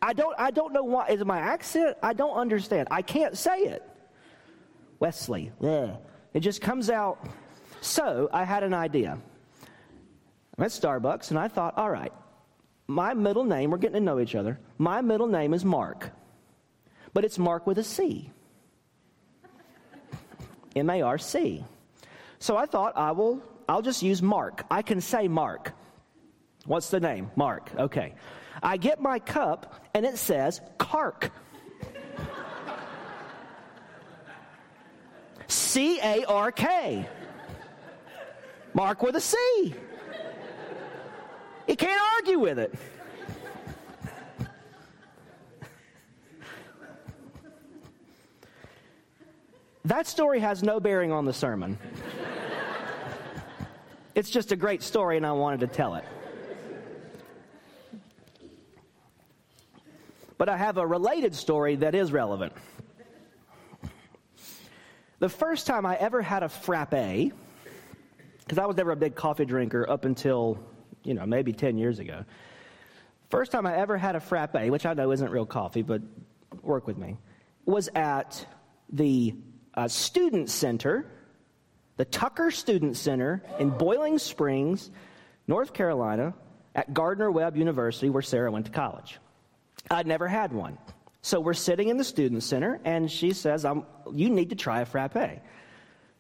I 0.00 0.12
don't, 0.12 0.35
I 0.38 0.50
don't 0.50 0.73
know 0.73 0.85
why. 0.85 1.09
Is 1.09 1.25
my 1.25 1.38
accent? 1.38 1.97
I 2.02 2.12
don't 2.12 2.37
understand. 2.37 2.88
I 2.90 3.02
can't 3.02 3.37
say 3.37 3.59
it. 3.59 3.83
Wesley. 5.00 5.52
Bleh. 5.61 5.99
It 6.33 6.40
just 6.40 6.61
comes 6.61 6.88
out. 6.88 7.26
So 7.80 8.28
I 8.33 8.45
had 8.45 8.62
an 8.62 8.75
idea. 8.75 9.18
I'm 10.56 10.64
at 10.64 10.71
Starbucks 10.71 11.30
and 11.30 11.38
I 11.38 11.49
thought, 11.49 11.76
all 11.76 11.90
right, 11.90 12.12
my 12.87 13.14
middle 13.14 13.45
name, 13.45 13.71
we're 13.71 13.78
getting 13.78 13.95
to 13.95 14.00
know 14.00 14.21
each 14.21 14.35
other. 14.35 14.59
My 14.78 15.00
middle 15.00 15.26
name 15.26 15.54
is 15.54 15.64
Mark, 15.64 16.11
but 17.12 17.25
it's 17.25 17.38
Mark 17.38 17.66
with 17.66 17.78
a 17.78 17.85
C. 17.85 18.30
M 20.76 20.88
A 20.88 21.02
R 21.02 21.18
C. 21.18 21.64
So 22.38 22.56
I 22.56 22.66
thought 22.66 22.97
I 22.97 23.12
will, 23.12 23.42
I'll 23.68 23.83
just 23.83 24.02
use 24.02 24.23
Mark. 24.23 24.64
I 24.71 24.83
can 24.83 25.00
say 25.00 25.28
Mark. 25.28 25.73
What's 26.64 26.90
the 26.90 27.00
name? 27.00 27.30
Mark. 27.37 27.71
Okay. 27.76 28.14
I 28.62 28.76
get 28.76 29.00
my 29.00 29.18
cup 29.18 29.85
and 29.95 30.06
it 30.06 30.16
says 30.16 30.61
Cark. 30.78 31.33
C 35.49 36.00
A 36.00 36.25
R 36.25 36.52
K. 36.52 37.09
Mark 38.76 39.02
with 39.02 39.16
a 39.16 39.21
C. 39.23 39.75
He 41.66 41.75
can't 41.76 41.99
argue 42.18 42.38
with 42.38 42.59
it. 42.59 42.75
That 49.87 50.06
story 50.06 50.40
has 50.40 50.62
no 50.62 50.78
bearing 50.78 51.11
on 51.11 51.25
the 51.25 51.33
sermon. 51.33 51.78
It's 54.14 54.28
just 54.28 54.52
a 54.52 54.56
great 54.56 54.83
story, 54.83 55.16
and 55.16 55.25
I 55.25 55.33
wanted 55.33 55.61
to 55.61 55.68
tell 55.68 55.95
it. 55.95 56.04
But 60.37 60.50
I 60.50 60.59
have 60.59 60.76
a 60.76 60.87
related 60.87 61.35
story 61.35 61.76
that 61.76 61.95
is 61.95 62.12
relevant. 62.12 62.52
The 65.18 65.30
first 65.30 65.66
time 65.66 65.87
I 65.87 65.97
ever 65.97 66.21
had 66.21 66.42
a 66.42 66.50
frappe, 66.50 67.33
because 68.47 68.59
I 68.59 68.67
was 68.67 68.76
never 68.76 68.93
a 68.93 68.97
big 68.97 69.17
coffee 69.17 69.45
drinker 69.45 69.88
up 69.91 70.05
until, 70.05 70.59
you 71.03 71.15
know, 71.15 71.26
maybe 71.26 71.53
10 71.53 71.76
years 71.76 71.99
ago. 71.99 72.25
First 73.29 73.50
time 73.50 73.67
I 73.67 73.76
ever 73.76 73.99
had 73.99 74.15
a 74.15 74.21
frappe, 74.21 74.55
which 74.71 74.87
I 74.87 74.95
know 74.95 75.11
isn't 75.11 75.31
real 75.31 75.47
coffee, 75.47 75.83
but 75.83 76.00
work 76.62 76.87
with 76.87 76.97
me, 76.97 77.17
was 77.65 77.88
at 77.97 78.47
the 78.91 79.35
uh, 79.75 79.88
Student 79.88 80.49
Center, 80.49 81.11
the 81.97 82.05
Tucker 82.05 82.53
Student 82.53 82.97
Center 82.97 83.43
in 83.59 83.71
Boiling 83.71 84.19
Springs, 84.19 84.93
North 85.49 85.75
Carolina, 85.75 86.33
at 86.76 86.95
Gardner 86.95 87.33
Webb 87.33 87.57
University, 87.57 88.11
where 88.11 88.23
Sarah 88.23 88.53
went 88.53 88.67
to 88.67 88.73
college. 88.73 89.19
I'd 89.91 90.07
never 90.07 90.29
had 90.29 90.53
one. 90.53 90.79
So 91.23 91.41
we're 91.41 91.55
sitting 91.55 91.88
in 91.88 91.97
the 91.97 92.05
student 92.05 92.45
center, 92.45 92.81
and 92.85 93.11
she 93.11 93.33
says, 93.33 93.67
You 94.12 94.31
need 94.31 94.50
to 94.50 94.57
try 94.57 94.83
a 94.83 94.87
frappe. 94.87 95.41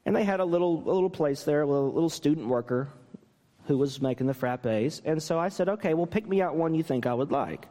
And 0.06 0.16
they 0.16 0.24
had 0.24 0.40
a 0.40 0.44
little, 0.44 0.82
a 0.86 0.92
little 0.94 1.10
place 1.10 1.42
there, 1.42 1.66
with 1.66 1.76
a 1.76 1.78
little, 1.78 1.92
little 1.92 2.08
student 2.08 2.46
worker 2.46 2.88
who 3.66 3.76
was 3.76 4.00
making 4.00 4.28
the 4.28 4.32
frappes. 4.32 5.02
And 5.04 5.22
so 5.22 5.38
I 5.38 5.50
said, 5.50 5.68
Okay, 5.68 5.92
well, 5.92 6.06
pick 6.06 6.26
me 6.26 6.40
out 6.40 6.56
one 6.56 6.74
you 6.74 6.82
think 6.82 7.04
I 7.04 7.12
would 7.12 7.30
like. 7.30 7.68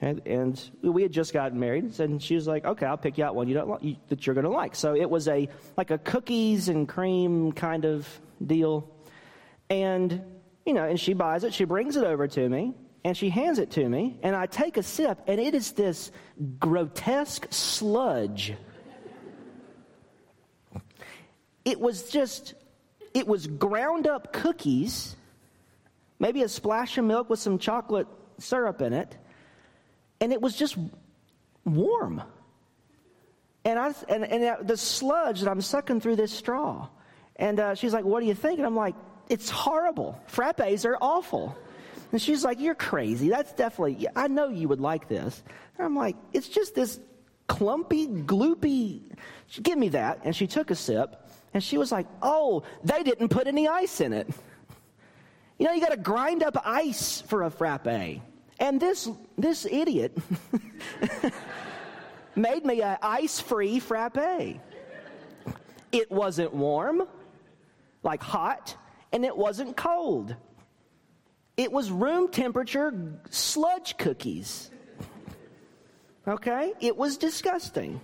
And, 0.00 0.22
and 0.26 0.70
we 0.82 1.02
had 1.02 1.10
just 1.10 1.32
gotten 1.32 1.58
married, 1.58 1.98
and 1.98 2.22
she 2.22 2.36
was 2.36 2.46
like, 2.46 2.64
"Okay, 2.64 2.86
I'll 2.86 2.96
pick 2.96 3.18
you 3.18 3.24
out 3.24 3.34
one 3.34 3.48
you 3.48 3.54
don't 3.54 3.82
you, 3.82 3.96
that 4.08 4.24
you're 4.24 4.34
going 4.34 4.44
to 4.44 4.50
like." 4.50 4.76
So 4.76 4.94
it 4.94 5.10
was 5.10 5.26
a 5.26 5.48
like 5.76 5.90
a 5.90 5.98
cookies 5.98 6.68
and 6.68 6.88
cream 6.88 7.50
kind 7.50 7.84
of 7.84 8.06
deal, 8.44 8.88
And, 9.68 10.22
you 10.64 10.72
know, 10.72 10.84
and 10.84 11.00
she 11.00 11.14
buys 11.14 11.44
it, 11.44 11.52
she 11.52 11.64
brings 11.64 11.96
it 11.96 12.04
over 12.04 12.28
to 12.28 12.48
me, 12.48 12.74
and 13.04 13.16
she 13.16 13.28
hands 13.28 13.58
it 13.58 13.72
to 13.72 13.88
me, 13.88 14.18
and 14.22 14.36
I 14.36 14.46
take 14.46 14.76
a 14.76 14.82
sip, 14.82 15.20
and 15.26 15.40
it 15.40 15.54
is 15.54 15.72
this 15.72 16.12
grotesque 16.60 17.48
sludge. 17.50 18.54
It 21.68 21.78
was 21.78 22.08
just, 22.08 22.54
it 23.12 23.28
was 23.28 23.46
ground 23.46 24.06
up 24.06 24.32
cookies, 24.32 25.14
maybe 26.18 26.42
a 26.42 26.48
splash 26.48 26.96
of 26.96 27.04
milk 27.04 27.28
with 27.28 27.40
some 27.40 27.58
chocolate 27.58 28.08
syrup 28.38 28.80
in 28.80 28.94
it, 28.94 29.14
and 30.18 30.32
it 30.32 30.40
was 30.40 30.56
just 30.56 30.78
warm. 31.66 32.22
And, 33.66 33.78
I, 33.78 33.92
and, 34.08 34.24
and 34.24 34.66
the 34.66 34.78
sludge 34.78 35.42
that 35.42 35.50
I'm 35.50 35.60
sucking 35.60 36.00
through 36.00 36.16
this 36.16 36.32
straw. 36.32 36.88
And 37.36 37.60
uh, 37.60 37.74
she's 37.74 37.92
like, 37.92 38.06
What 38.06 38.20
do 38.20 38.26
you 38.26 38.34
think? 38.34 38.56
And 38.56 38.66
I'm 38.66 38.74
like, 38.74 38.94
It's 39.28 39.50
horrible. 39.50 40.18
Frappes 40.32 40.86
are 40.86 40.96
awful. 41.02 41.54
And 42.12 42.22
she's 42.22 42.44
like, 42.44 42.60
You're 42.60 42.76
crazy. 42.76 43.28
That's 43.28 43.52
definitely, 43.52 44.08
I 44.16 44.28
know 44.28 44.48
you 44.48 44.68
would 44.68 44.80
like 44.80 45.06
this. 45.06 45.42
And 45.76 45.84
I'm 45.84 45.94
like, 45.94 46.16
It's 46.32 46.48
just 46.48 46.74
this 46.74 46.98
clumpy, 47.46 48.06
gloopy. 48.06 48.97
Give 49.62 49.78
me 49.78 49.88
that. 49.90 50.20
And 50.24 50.34
she 50.34 50.46
took 50.46 50.70
a 50.70 50.74
sip. 50.74 51.28
And 51.54 51.62
she 51.62 51.78
was 51.78 51.90
like, 51.90 52.06
Oh, 52.22 52.62
they 52.84 53.02
didn't 53.02 53.28
put 53.28 53.46
any 53.46 53.68
ice 53.68 54.00
in 54.00 54.12
it. 54.12 54.28
You 55.58 55.66
know, 55.66 55.72
you 55.72 55.80
got 55.80 55.90
to 55.90 55.96
grind 55.96 56.42
up 56.42 56.56
ice 56.64 57.20
for 57.22 57.42
a 57.42 57.50
frappe. 57.50 58.20
And 58.60 58.80
this, 58.80 59.08
this 59.36 59.66
idiot 59.66 60.16
made 62.36 62.64
me 62.64 62.82
an 62.82 62.98
ice 63.02 63.40
free 63.40 63.80
frappe. 63.80 64.60
It 65.90 66.10
wasn't 66.10 66.54
warm, 66.54 67.02
like 68.02 68.22
hot, 68.22 68.76
and 69.12 69.24
it 69.24 69.36
wasn't 69.36 69.76
cold. 69.76 70.36
It 71.56 71.72
was 71.72 71.90
room 71.90 72.28
temperature 72.28 73.20
sludge 73.30 73.96
cookies. 73.96 74.70
Okay? 76.26 76.72
It 76.80 76.96
was 76.96 77.16
disgusting. 77.16 78.00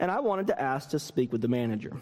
And 0.00 0.10
I 0.10 0.20
wanted 0.20 0.46
to 0.48 0.60
ask 0.60 0.90
to 0.90 0.98
speak 0.98 1.32
with 1.32 1.40
the 1.40 1.48
manager. 1.48 1.92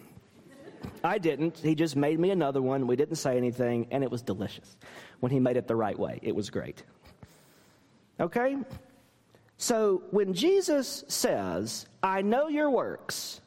I 1.03 1.19
didn't. 1.19 1.59
He 1.59 1.75
just 1.75 1.97
made 1.97 2.19
me 2.19 2.31
another 2.31 2.61
one. 2.61 2.87
We 2.87 2.97
didn't 2.97 3.17
say 3.17 3.37
anything, 3.37 3.87
and 3.91 4.05
it 4.05 4.11
was 4.11 4.23
delicious. 4.23 4.77
When 5.21 5.33
he 5.33 5.41
made 5.41 5.57
it 5.57 5.67
the 5.67 5.77
right 5.77 5.99
way, 5.99 6.19
it 6.23 6.35
was 6.35 6.51
great. 6.51 6.83
Okay? 8.21 8.57
So 9.57 10.03
when 10.11 10.35
Jesus 10.35 11.05
says, 11.09 11.87
I 12.03 12.23
know 12.23 12.49
your 12.49 12.71
works, 12.71 13.41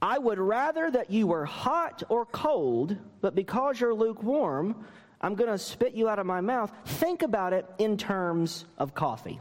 I 0.00 0.18
would 0.18 0.38
rather 0.38 0.90
that 0.90 1.10
you 1.10 1.26
were 1.26 1.44
hot 1.44 2.02
or 2.08 2.24
cold, 2.24 2.96
but 3.20 3.34
because 3.34 3.80
you're 3.80 3.94
lukewarm, 3.94 4.84
I'm 5.20 5.34
going 5.34 5.50
to 5.50 5.58
spit 5.58 5.94
you 5.94 6.08
out 6.08 6.18
of 6.18 6.26
my 6.26 6.40
mouth. 6.40 6.72
Think 6.84 7.22
about 7.22 7.52
it 7.52 7.66
in 7.78 7.96
terms 7.96 8.64
of 8.78 8.94
coffee. 8.94 9.40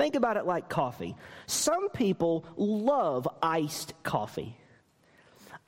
Think 0.00 0.14
about 0.14 0.38
it 0.38 0.46
like 0.46 0.70
coffee. 0.70 1.14
Some 1.46 1.90
people 1.90 2.46
love 2.56 3.28
iced 3.42 3.92
coffee. 4.02 4.56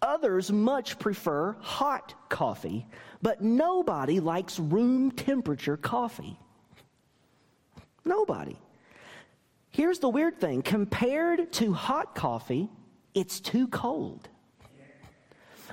Others 0.01 0.51
much 0.51 0.99
prefer 0.99 1.55
hot 1.61 2.15
coffee, 2.31 2.87
but 3.21 3.43
nobody 3.43 4.21
likes 4.21 4.59
room 4.59 5.11
temperature 5.11 5.77
coffee. 5.77 6.39
Nobody. 8.07 8.57
Here's 9.69 9.99
the 9.99 10.09
weird 10.09 10.41
thing 10.41 10.63
compared 10.63 11.53
to 11.53 11.75
hot 11.75 12.15
coffee, 12.15 12.71
it's 13.13 13.39
too 13.39 13.69
cold. 13.69 14.31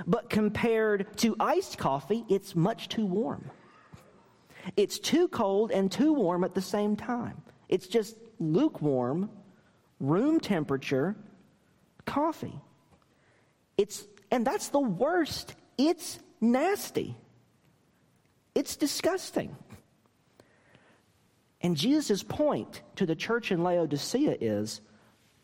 But 0.05 0.29
compared 0.29 1.17
to 1.19 1.37
iced 1.39 1.77
coffee, 1.77 2.25
it's 2.27 2.57
much 2.57 2.89
too 2.89 3.05
warm. 3.05 3.51
It's 4.75 4.99
too 4.99 5.29
cold 5.29 5.71
and 5.71 5.89
too 5.89 6.11
warm 6.11 6.43
at 6.43 6.55
the 6.55 6.61
same 6.61 6.97
time. 6.97 7.41
It's 7.69 7.87
just 7.87 8.17
lukewarm, 8.39 9.29
room 9.99 10.39
temperature 10.39 11.15
coffee. 12.05 12.59
It's 13.77 14.05
and 14.31 14.45
that's 14.45 14.69
the 14.69 14.79
worst. 14.79 15.55
It's 15.77 16.19
nasty. 16.41 17.15
It's 18.55 18.75
disgusting. 18.75 19.55
And 21.61 21.75
Jesus' 21.75 22.23
point 22.23 22.81
to 22.95 23.05
the 23.05 23.15
church 23.15 23.51
in 23.51 23.63
Laodicea 23.63 24.37
is 24.39 24.81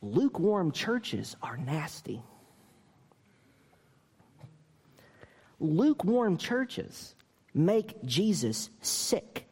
lukewarm 0.01 0.71
churches 0.71 1.36
are 1.41 1.58
nasty. 1.58 2.21
Lukewarm 5.60 6.38
churches 6.38 7.15
make 7.53 8.03
Jesus 8.03 8.69
sick. 8.81 9.44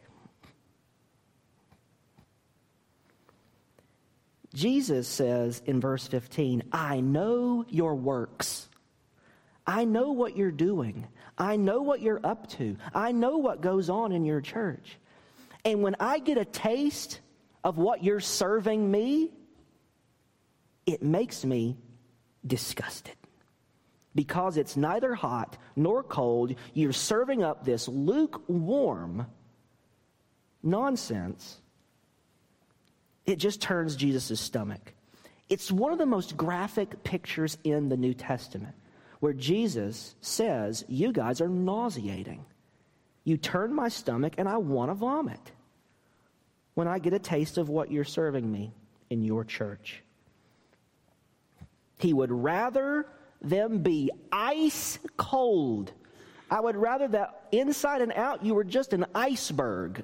Jesus 4.53 5.07
says 5.07 5.61
in 5.65 5.81
verse 5.81 6.07
15, 6.07 6.63
I 6.71 6.99
know 6.99 7.65
your 7.69 7.95
works. 7.95 8.69
I 9.65 9.85
know 9.85 10.11
what 10.11 10.37
you're 10.37 10.51
doing. 10.51 11.07
I 11.37 11.55
know 11.55 11.81
what 11.81 12.01
you're 12.01 12.23
up 12.23 12.47
to. 12.51 12.77
I 12.93 13.11
know 13.11 13.37
what 13.37 13.61
goes 13.61 13.89
on 13.89 14.11
in 14.11 14.25
your 14.25 14.41
church. 14.41 14.99
And 15.65 15.81
when 15.81 15.95
I 15.99 16.19
get 16.19 16.37
a 16.37 16.45
taste 16.45 17.19
of 17.63 17.77
what 17.77 18.03
you're 18.03 18.19
serving 18.19 18.89
me, 18.89 19.31
it 20.85 21.01
makes 21.01 21.45
me 21.45 21.77
disgusted. 22.45 23.15
Because 24.13 24.57
it's 24.57 24.77
neither 24.77 25.15
hot 25.15 25.57
nor 25.75 26.03
cold. 26.03 26.53
You're 26.73 26.93
serving 26.93 27.41
up 27.41 27.65
this 27.65 27.87
lukewarm 27.87 29.25
nonsense. 30.61 31.57
It 33.25 33.37
just 33.37 33.61
turns 33.61 33.95
Jesus' 33.95 34.39
stomach. 34.39 34.93
It's 35.49 35.71
one 35.71 35.91
of 35.91 35.97
the 35.97 36.05
most 36.05 36.35
graphic 36.35 37.03
pictures 37.03 37.57
in 37.63 37.89
the 37.89 37.97
New 37.97 38.13
Testament 38.13 38.75
where 39.19 39.33
Jesus 39.33 40.15
says, 40.21 40.83
You 40.87 41.11
guys 41.13 41.41
are 41.41 41.47
nauseating. 41.47 42.45
You 43.23 43.37
turn 43.37 43.73
my 43.73 43.87
stomach 43.87 44.33
and 44.37 44.49
I 44.49 44.57
want 44.57 44.91
to 44.91 44.95
vomit 44.95 45.51
when 46.73 46.87
I 46.87 46.99
get 46.99 47.13
a 47.13 47.19
taste 47.19 47.57
of 47.57 47.69
what 47.69 47.91
you're 47.91 48.03
serving 48.03 48.51
me 48.51 48.73
in 49.09 49.23
your 49.23 49.43
church. 49.43 50.03
He 51.99 52.13
would 52.13 52.31
rather 52.31 53.05
them 53.41 53.79
be 53.79 54.11
ice 54.31 54.99
cold. 55.15 55.93
I 56.49 56.59
would 56.59 56.75
rather 56.75 57.07
that 57.09 57.47
inside 57.51 58.01
and 58.01 58.11
out 58.13 58.43
you 58.43 58.55
were 58.55 58.63
just 58.63 58.93
an 58.93 59.05
iceberg. 59.15 60.03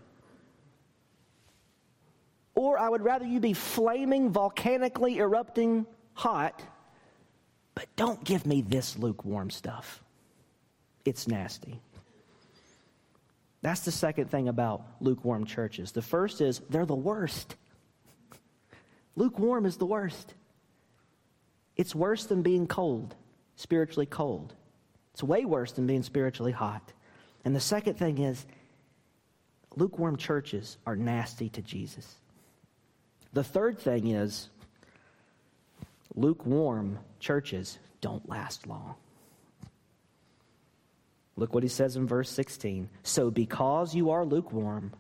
Or 2.60 2.78
I 2.78 2.90
would 2.90 3.02
rather 3.02 3.26
you 3.26 3.40
be 3.40 3.54
flaming, 3.54 4.32
volcanically 4.32 5.20
erupting 5.20 5.86
hot 6.14 6.62
but 7.80 7.88
don't 7.96 8.22
give 8.26 8.46
me 8.46 8.62
this 8.62 8.98
lukewarm 8.98 9.50
stuff. 9.50 10.04
It's 11.06 11.30
nasty. 11.30 11.80
That's 13.62 13.86
the 13.86 13.92
second 13.94 14.30
thing 14.30 14.50
about 14.50 14.82
lukewarm 15.00 15.46
churches. 15.46 15.94
The 15.94 16.02
first 16.02 16.42
is 16.42 16.60
they're 16.70 16.86
the 16.86 16.94
worst. 16.94 17.56
lukewarm 19.16 19.66
is 19.66 19.78
the 19.78 19.86
worst. 19.86 20.34
It's 21.78 21.96
worse 21.96 22.26
than 22.26 22.42
being 22.42 22.68
cold, 22.68 23.16
spiritually 23.56 24.06
cold. 24.06 24.56
It's 25.14 25.24
way 25.24 25.46
worse 25.46 25.72
than 25.72 25.88
being 25.88 26.04
spiritually 26.04 26.52
hot. 26.52 26.92
And 27.46 27.56
the 27.56 27.62
second 27.62 27.94
thing 27.94 28.18
is 28.18 28.46
lukewarm 29.78 30.18
churches 30.18 30.78
are 30.86 30.98
nasty 30.98 31.48
to 31.48 31.62
Jesus. 31.62 32.16
The 33.34 33.44
third 33.44 33.80
thing 33.80 34.08
is 34.08 34.50
lukewarm 36.16 37.00
churches 37.20 37.78
don't 38.02 38.28
last 38.28 38.68
long. 38.68 38.96
Look 41.36 41.54
what 41.54 41.64
he 41.64 41.70
says 41.70 41.96
in 41.96 42.06
verse 42.06 42.30
16. 42.30 42.90
So, 43.04 43.32
because 43.32 43.96
you 43.96 44.10
are 44.10 44.26
lukewarm 44.26 44.92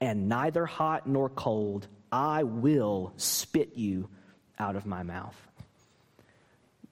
and 0.00 0.28
neither 0.28 0.66
hot 0.66 1.06
nor 1.06 1.30
cold, 1.30 1.86
I 2.10 2.42
will 2.42 3.14
spit 3.16 3.76
you 3.76 4.08
out 4.58 4.76
of 4.76 4.84
my 4.84 5.02
mouth. 5.02 5.36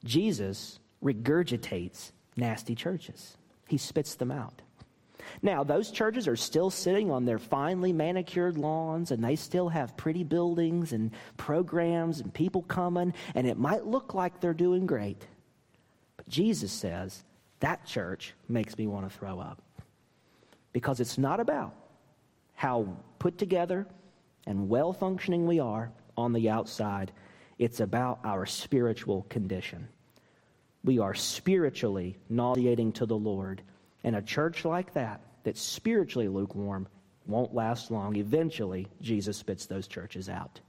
Jesus 0.04 0.78
regurgitates 1.04 2.12
nasty 2.37 2.74
churches, 2.74 3.37
he 3.68 3.76
spits 3.76 4.14
them 4.14 4.30
out. 4.30 4.62
Now, 5.42 5.64
those 5.64 5.90
churches 5.90 6.28
are 6.28 6.37
still 6.37 6.70
sitting 6.70 7.11
on 7.11 7.24
their 7.24 7.38
finely 7.38 7.92
manicured 7.92 8.59
lawns 8.59 9.11
and 9.11 9.22
they 9.22 9.37
still 9.37 9.68
have 9.68 9.96
pretty 9.96 10.24
buildings 10.24 10.92
and 10.92 11.11
programs 11.37 12.20
and 12.20 12.33
people 12.33 12.62
coming, 12.62 13.14
and 13.35 13.46
it 13.46 13.59
might 13.59 13.87
look 13.87 14.14
like 14.14 14.40
they're 14.40 14.54
doing 14.54 14.87
great. 14.87 15.26
But 16.16 16.28
Jesus 16.28 16.72
says, 16.72 17.24
that 17.61 17.85
church 17.85 18.35
makes 18.48 18.76
me 18.76 18.87
want 18.87 19.11
to 19.11 19.16
throw 19.16 19.38
up. 19.38 19.62
Because 20.72 21.00
it's 21.00 21.18
not 21.18 21.40
about 21.40 21.74
how 22.54 22.96
put 23.18 23.38
together 23.38 23.87
and 24.46 24.68
well 24.68 24.92
functioning 24.92 25.46
we 25.46 25.61
are 25.61 25.90
on 26.16 26.33
the 26.33 26.50
outside, 26.50 27.12
it's 27.59 27.80
about 27.80 28.20
our 28.24 28.46
spiritual 28.46 29.26
condition. 29.28 29.88
We 30.83 30.98
are 30.98 31.14
spiritually 31.14 32.16
nauseating 32.28 32.92
to 32.92 33.06
the 33.06 33.16
Lord. 33.16 33.62
And 34.04 34.16
a 34.16 34.22
church 34.22 34.64
like 34.64 34.94
that, 34.94 35.20
that's 35.44 35.60
spiritually 35.60 36.28
lukewarm, 36.28 36.88
won't 37.26 37.54
last 37.54 37.90
long. 37.90 38.16
Eventually, 38.16 38.86
Jesus 39.00 39.36
spits 39.36 39.66
those 39.66 39.86
churches 39.86 40.28
out. 40.28 40.60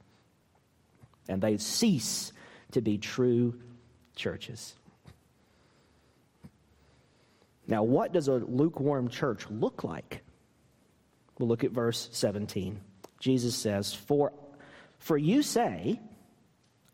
And 1.28 1.42
they 1.42 1.58
cease 1.58 2.34
to 2.72 2.82
be 2.82 2.98
true 2.98 3.60
churches. 4.16 4.76
Now, 7.68 7.84
what 7.84 8.12
does 8.12 8.28
a 8.28 8.34
lukewarm 8.34 9.08
church 9.08 9.46
look 9.50 9.84
like? 9.84 10.24
We'll 11.40 11.48
look 11.48 11.64
at 11.64 11.72
verse 11.72 12.10
17. 12.12 12.80
Jesus 13.20 13.56
says, 13.56 13.94
For, 13.94 14.34
for 15.00 15.18
you 15.18 15.42
say, 15.42 16.00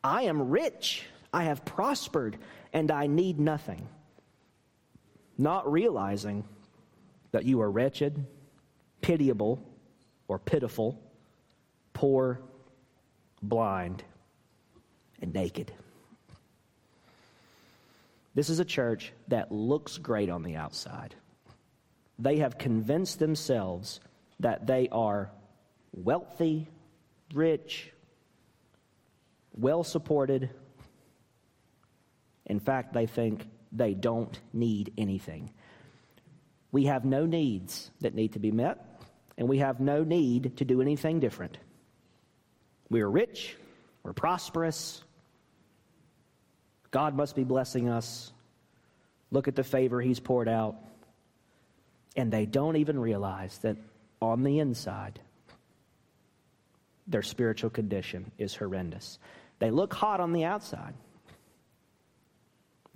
I 0.04 0.24
am 0.24 0.50
rich, 0.50 1.04
I 1.34 1.44
have 1.44 1.66
prospered, 1.66 2.38
and 2.74 2.92
I 2.92 3.08
need 3.08 3.40
nothing. 3.40 3.88
Not 5.38 5.72
realizing 5.72 6.44
that 7.32 7.46
you 7.46 7.62
are 7.62 7.70
wretched, 7.70 8.26
pitiable, 9.02 9.64
or 10.28 10.40
pitiful, 10.40 11.00
poor, 11.94 12.42
blind, 13.42 14.04
and 15.22 15.34
naked. 15.34 15.72
This 18.34 18.50
is 18.50 18.60
a 18.60 18.66
church 18.66 19.14
that 19.30 19.52
looks 19.52 19.98
great 19.98 20.30
on 20.30 20.44
the 20.44 20.56
outside. 20.56 21.16
They 22.20 22.38
have 22.38 22.58
convinced 22.58 23.20
themselves 23.20 24.00
that 24.40 24.68
they 24.68 24.90
are 24.92 25.32
wealthy, 25.92 26.68
rich, 27.34 27.92
well 29.56 29.84
supported. 29.84 30.50
In 32.46 32.60
fact, 32.60 32.94
they 32.94 33.08
think 33.08 33.48
they 33.72 33.94
don't 33.94 34.40
need 34.54 34.94
anything. 34.98 35.52
We 36.72 36.86
have 36.86 37.06
no 37.06 37.26
needs 37.26 37.92
that 38.02 38.14
need 38.14 38.34
to 38.34 38.40
be 38.40 38.52
met, 38.52 39.02
and 39.38 39.48
we 39.48 39.60
have 39.60 39.80
no 39.80 40.04
need 40.04 40.58
to 40.58 40.66
do 40.66 40.82
anything 40.82 41.20
different. 41.20 41.58
We 42.90 43.02
are 43.02 43.10
rich, 43.10 43.56
we're 44.04 44.14
prosperous. 44.14 45.04
God 46.92 47.16
must 47.16 47.36
be 47.36 47.44
blessing 47.44 47.90
us. 47.90 48.32
Look 49.32 49.48
at 49.48 49.56
the 49.56 49.64
favor 49.64 50.02
He's 50.02 50.20
poured 50.20 50.48
out. 50.48 50.76
And 52.16 52.32
they 52.32 52.46
don't 52.46 52.78
even 52.78 53.00
realize 53.00 53.58
that 53.60 53.78
on 54.22 54.44
the 54.44 54.60
inside, 54.60 55.20
their 57.06 57.22
spiritual 57.22 57.70
condition 57.70 58.32
is 58.38 58.56
horrendous. 58.56 59.20
They 59.60 59.72
look 59.72 59.94
hot 59.94 60.20
on 60.20 60.34
the 60.34 60.46
outside, 60.46 60.94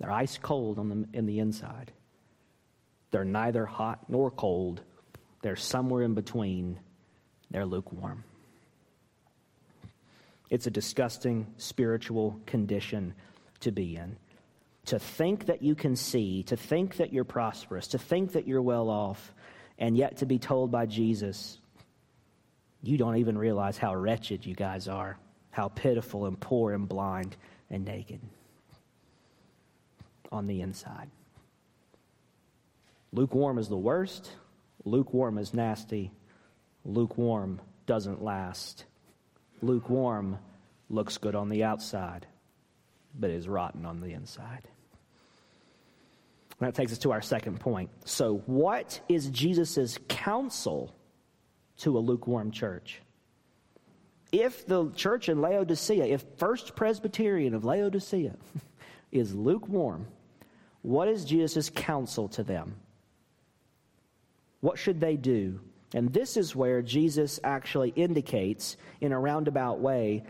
they're 0.02 0.10
ice 0.10 0.36
cold 0.36 0.80
on 0.80 0.88
the, 0.88 1.06
in 1.16 1.26
the 1.26 1.38
inside. 1.38 1.92
They're 3.12 3.24
neither 3.24 3.64
hot 3.64 4.00
nor 4.08 4.32
cold, 4.32 4.82
they're 5.42 5.54
somewhere 5.54 6.02
in 6.02 6.14
between. 6.14 6.80
They're 7.52 7.66
lukewarm. 7.66 8.24
It's 10.48 10.66
a 10.66 10.70
disgusting 10.70 11.46
spiritual 11.58 12.40
condition 12.46 13.14
to 13.60 13.70
be 13.70 13.96
in. 13.96 14.16
To 14.86 14.98
think 14.98 15.46
that 15.46 15.62
you 15.62 15.74
can 15.74 15.94
see, 15.94 16.42
to 16.44 16.56
think 16.56 16.96
that 16.96 17.12
you're 17.12 17.24
prosperous, 17.24 17.88
to 17.88 17.98
think 17.98 18.32
that 18.32 18.48
you're 18.48 18.62
well 18.62 18.88
off, 18.88 19.34
and 19.78 19.96
yet 19.96 20.16
to 20.18 20.26
be 20.26 20.38
told 20.38 20.70
by 20.70 20.86
Jesus, 20.86 21.58
you 22.82 22.96
don't 22.96 23.18
even 23.18 23.36
realize 23.36 23.76
how 23.76 23.94
wretched 23.94 24.46
you 24.46 24.54
guys 24.54 24.88
are, 24.88 25.18
how 25.50 25.68
pitiful 25.68 26.24
and 26.26 26.40
poor 26.40 26.72
and 26.72 26.88
blind 26.88 27.36
and 27.70 27.84
naked 27.84 28.20
on 30.32 30.46
the 30.46 30.60
inside. 30.60 31.10
Lukewarm 33.12 33.58
is 33.58 33.68
the 33.68 33.76
worst. 33.76 34.32
Lukewarm 34.84 35.38
is 35.38 35.54
nasty. 35.54 36.10
Lukewarm 36.84 37.60
doesn't 37.86 38.22
last. 38.22 38.86
Lukewarm 39.60 40.38
looks 40.88 41.18
good 41.18 41.34
on 41.34 41.48
the 41.48 41.62
outside, 41.62 42.26
but 43.14 43.30
is 43.30 43.48
rotten 43.48 43.86
on 43.86 44.00
the 44.00 44.12
inside. 44.12 44.68
That 46.58 46.74
takes 46.74 46.92
us 46.92 46.98
to 46.98 47.12
our 47.12 47.22
second 47.22 47.60
point. 47.60 47.90
So, 48.04 48.42
what 48.46 49.00
is 49.08 49.28
Jesus' 49.28 49.98
counsel 50.08 50.94
to 51.78 51.98
a 51.98 52.00
lukewarm 52.00 52.50
church? 52.50 53.02
If 54.30 54.66
the 54.66 54.90
church 54.92 55.28
in 55.28 55.40
Laodicea, 55.40 56.04
if 56.04 56.24
First 56.36 56.74
Presbyterian 56.74 57.54
of 57.54 57.64
Laodicea 57.64 58.34
is 59.12 59.34
lukewarm, 59.34 60.06
what 60.82 61.08
is 61.08 61.24
Jesus' 61.24 61.70
counsel 61.70 62.28
to 62.28 62.42
them? 62.42 62.76
What 64.60 64.78
should 64.78 65.00
they 65.00 65.16
do? 65.16 65.60
And 65.94 66.12
this 66.12 66.36
is 66.36 66.56
where 66.56 66.82
Jesus 66.82 67.40
actually 67.42 67.90
indicates, 67.90 68.76
in 69.00 69.12
a 69.12 69.18
roundabout 69.18 69.80
way, 69.80 70.24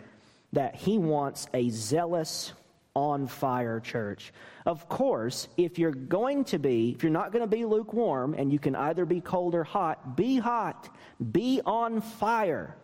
that 0.52 0.74
he 0.74 0.98
wants 0.98 1.46
a 1.54 1.70
zealous, 1.70 2.52
on 2.94 3.26
fire 3.26 3.80
church. 3.80 4.32
Of 4.66 4.88
course, 4.88 5.48
if 5.56 5.78
you're 5.78 5.92
going 5.92 6.44
to 6.44 6.58
be, 6.58 6.90
if 6.90 7.02
you're 7.02 7.12
not 7.12 7.32
going 7.32 7.42
to 7.42 7.56
be 7.56 7.64
lukewarm 7.64 8.34
and 8.34 8.52
you 8.52 8.58
can 8.58 8.76
either 8.76 9.04
be 9.04 9.20
cold 9.20 9.54
or 9.54 9.64
hot, 9.64 10.16
be 10.16 10.38
hot, 10.38 10.94
be 11.32 11.60
on 11.64 12.00
fire. 12.00 12.76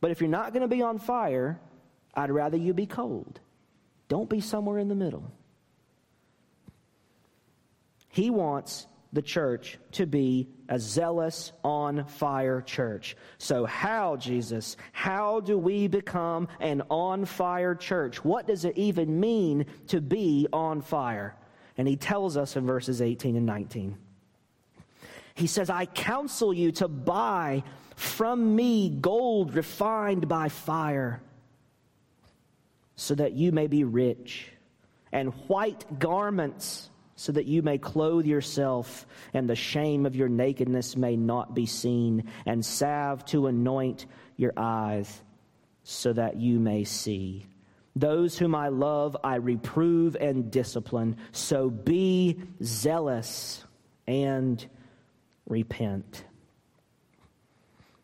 But 0.00 0.10
if 0.10 0.20
you're 0.20 0.30
not 0.30 0.52
going 0.52 0.62
to 0.62 0.68
be 0.68 0.82
on 0.82 0.98
fire, 0.98 1.60
I'd 2.14 2.30
rather 2.30 2.56
you 2.56 2.72
be 2.72 2.86
cold. 2.86 3.40
Don't 4.08 4.30
be 4.30 4.40
somewhere 4.40 4.78
in 4.78 4.88
the 4.88 4.94
middle. 4.94 5.30
He 8.18 8.30
wants 8.30 8.88
the 9.12 9.22
church 9.22 9.78
to 9.92 10.04
be 10.04 10.48
a 10.68 10.80
zealous, 10.80 11.52
on 11.62 12.04
fire 12.04 12.60
church. 12.60 13.16
So, 13.38 13.64
how, 13.64 14.16
Jesus, 14.16 14.76
how 14.90 15.38
do 15.38 15.56
we 15.56 15.86
become 15.86 16.48
an 16.58 16.82
on 16.90 17.26
fire 17.26 17.76
church? 17.76 18.24
What 18.24 18.48
does 18.48 18.64
it 18.64 18.76
even 18.76 19.20
mean 19.20 19.66
to 19.86 20.00
be 20.00 20.48
on 20.52 20.80
fire? 20.80 21.36
And 21.76 21.86
he 21.86 21.94
tells 21.94 22.36
us 22.36 22.56
in 22.56 22.66
verses 22.66 23.00
18 23.00 23.36
and 23.36 23.46
19. 23.46 23.96
He 25.36 25.46
says, 25.46 25.70
I 25.70 25.86
counsel 25.86 26.52
you 26.52 26.72
to 26.72 26.88
buy 26.88 27.62
from 27.94 28.56
me 28.56 28.90
gold 28.90 29.54
refined 29.54 30.26
by 30.26 30.48
fire, 30.48 31.22
so 32.96 33.14
that 33.14 33.34
you 33.34 33.52
may 33.52 33.68
be 33.68 33.84
rich, 33.84 34.50
and 35.12 35.32
white 35.46 36.00
garments 36.00 36.90
so 37.18 37.32
that 37.32 37.46
you 37.46 37.62
may 37.62 37.76
clothe 37.76 38.26
yourself 38.26 39.04
and 39.34 39.50
the 39.50 39.56
shame 39.56 40.06
of 40.06 40.14
your 40.14 40.28
nakedness 40.28 40.96
may 40.96 41.16
not 41.16 41.52
be 41.52 41.66
seen, 41.66 42.30
and 42.46 42.64
salve 42.64 43.24
to 43.24 43.48
anoint 43.48 44.06
your 44.36 44.52
eyes 44.56 45.20
so 45.82 46.12
that 46.12 46.36
you 46.36 46.60
may 46.60 46.84
see. 46.84 47.44
Those 47.96 48.38
whom 48.38 48.54
I 48.54 48.68
love, 48.68 49.16
I 49.24 49.34
reprove 49.34 50.16
and 50.20 50.48
discipline. 50.48 51.16
So 51.32 51.68
be 51.68 52.40
zealous 52.62 53.64
and 54.06 54.64
repent. 55.48 56.24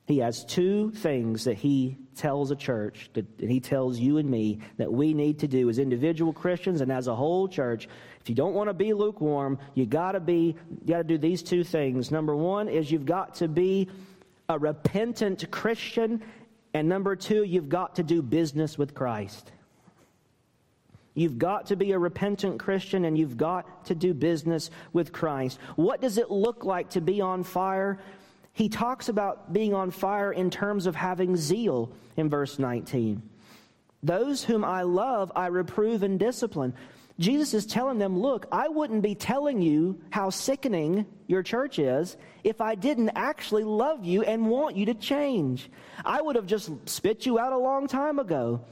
He 0.06 0.18
has 0.18 0.44
two 0.44 0.90
things 0.90 1.44
that 1.44 1.54
he 1.54 1.98
tells 2.16 2.50
a 2.50 2.56
church, 2.56 3.10
that 3.14 3.26
he 3.38 3.60
tells 3.60 3.98
you 3.98 4.18
and 4.18 4.28
me 4.28 4.58
that 4.76 4.92
we 4.92 5.14
need 5.14 5.38
to 5.38 5.48
do 5.48 5.70
as 5.70 5.78
individual 5.78 6.32
Christians 6.32 6.80
and 6.80 6.92
as 6.92 7.06
a 7.06 7.14
whole 7.14 7.48
church. 7.48 7.88
If 8.24 8.30
you 8.30 8.34
don't 8.34 8.54
want 8.54 8.70
to 8.70 8.74
be 8.74 8.92
lukewarm, 8.92 9.58
you 9.74 9.84
gotta 9.84 10.18
be, 10.18 10.56
you 10.70 10.88
gotta 10.88 11.04
do 11.04 11.18
these 11.18 11.42
two 11.42 11.62
things. 11.62 12.10
Number 12.10 12.34
one 12.34 12.68
is 12.68 12.90
you've 12.90 13.04
got 13.06 13.34
to 13.36 13.48
be 13.48 13.88
a 14.48 14.58
repentant 14.58 15.50
Christian, 15.50 16.22
and 16.72 16.88
number 16.88 17.14
two, 17.16 17.44
you've 17.44 17.68
got 17.68 17.94
to 17.96 18.02
do 18.02 18.22
business 18.22 18.76
with 18.76 18.94
Christ. 18.94 19.52
You've 21.14 21.38
got 21.38 21.66
to 21.66 21.76
be 21.76 21.92
a 21.92 21.98
repentant 21.98 22.58
Christian 22.58 23.04
and 23.04 23.16
you've 23.16 23.36
got 23.36 23.84
to 23.86 23.94
do 23.94 24.12
business 24.12 24.70
with 24.92 25.12
Christ. 25.12 25.60
What 25.76 26.00
does 26.00 26.18
it 26.18 26.28
look 26.28 26.64
like 26.64 26.90
to 26.90 27.00
be 27.00 27.20
on 27.20 27.44
fire? 27.44 28.00
he 28.54 28.68
talks 28.68 29.08
about 29.08 29.52
being 29.52 29.74
on 29.74 29.90
fire 29.90 30.32
in 30.32 30.48
terms 30.48 30.86
of 30.86 30.94
having 30.94 31.36
zeal 31.36 31.90
in 32.16 32.30
verse 32.30 32.58
19. 32.58 33.20
Those 34.02 34.44
whom 34.44 34.64
I 34.64 34.82
love, 34.82 35.32
I 35.34 35.48
reprove 35.48 36.04
and 36.04 36.20
discipline. 36.20 36.72
Jesus 37.18 37.54
is 37.54 37.66
telling 37.66 37.98
them, 37.98 38.18
Look, 38.18 38.46
I 38.50 38.68
wouldn't 38.68 39.02
be 39.02 39.14
telling 39.14 39.62
you 39.62 40.00
how 40.10 40.30
sickening 40.30 41.06
your 41.26 41.42
church 41.42 41.78
is 41.78 42.16
if 42.42 42.60
I 42.60 42.74
didn't 42.74 43.10
actually 43.14 43.64
love 43.64 44.04
you 44.04 44.22
and 44.22 44.50
want 44.50 44.76
you 44.76 44.86
to 44.86 44.94
change. 44.94 45.70
I 46.04 46.20
would 46.20 46.36
have 46.36 46.46
just 46.46 46.70
spit 46.88 47.24
you 47.24 47.38
out 47.38 47.52
a 47.52 47.58
long 47.58 47.86
time 47.86 48.18
ago. 48.18 48.64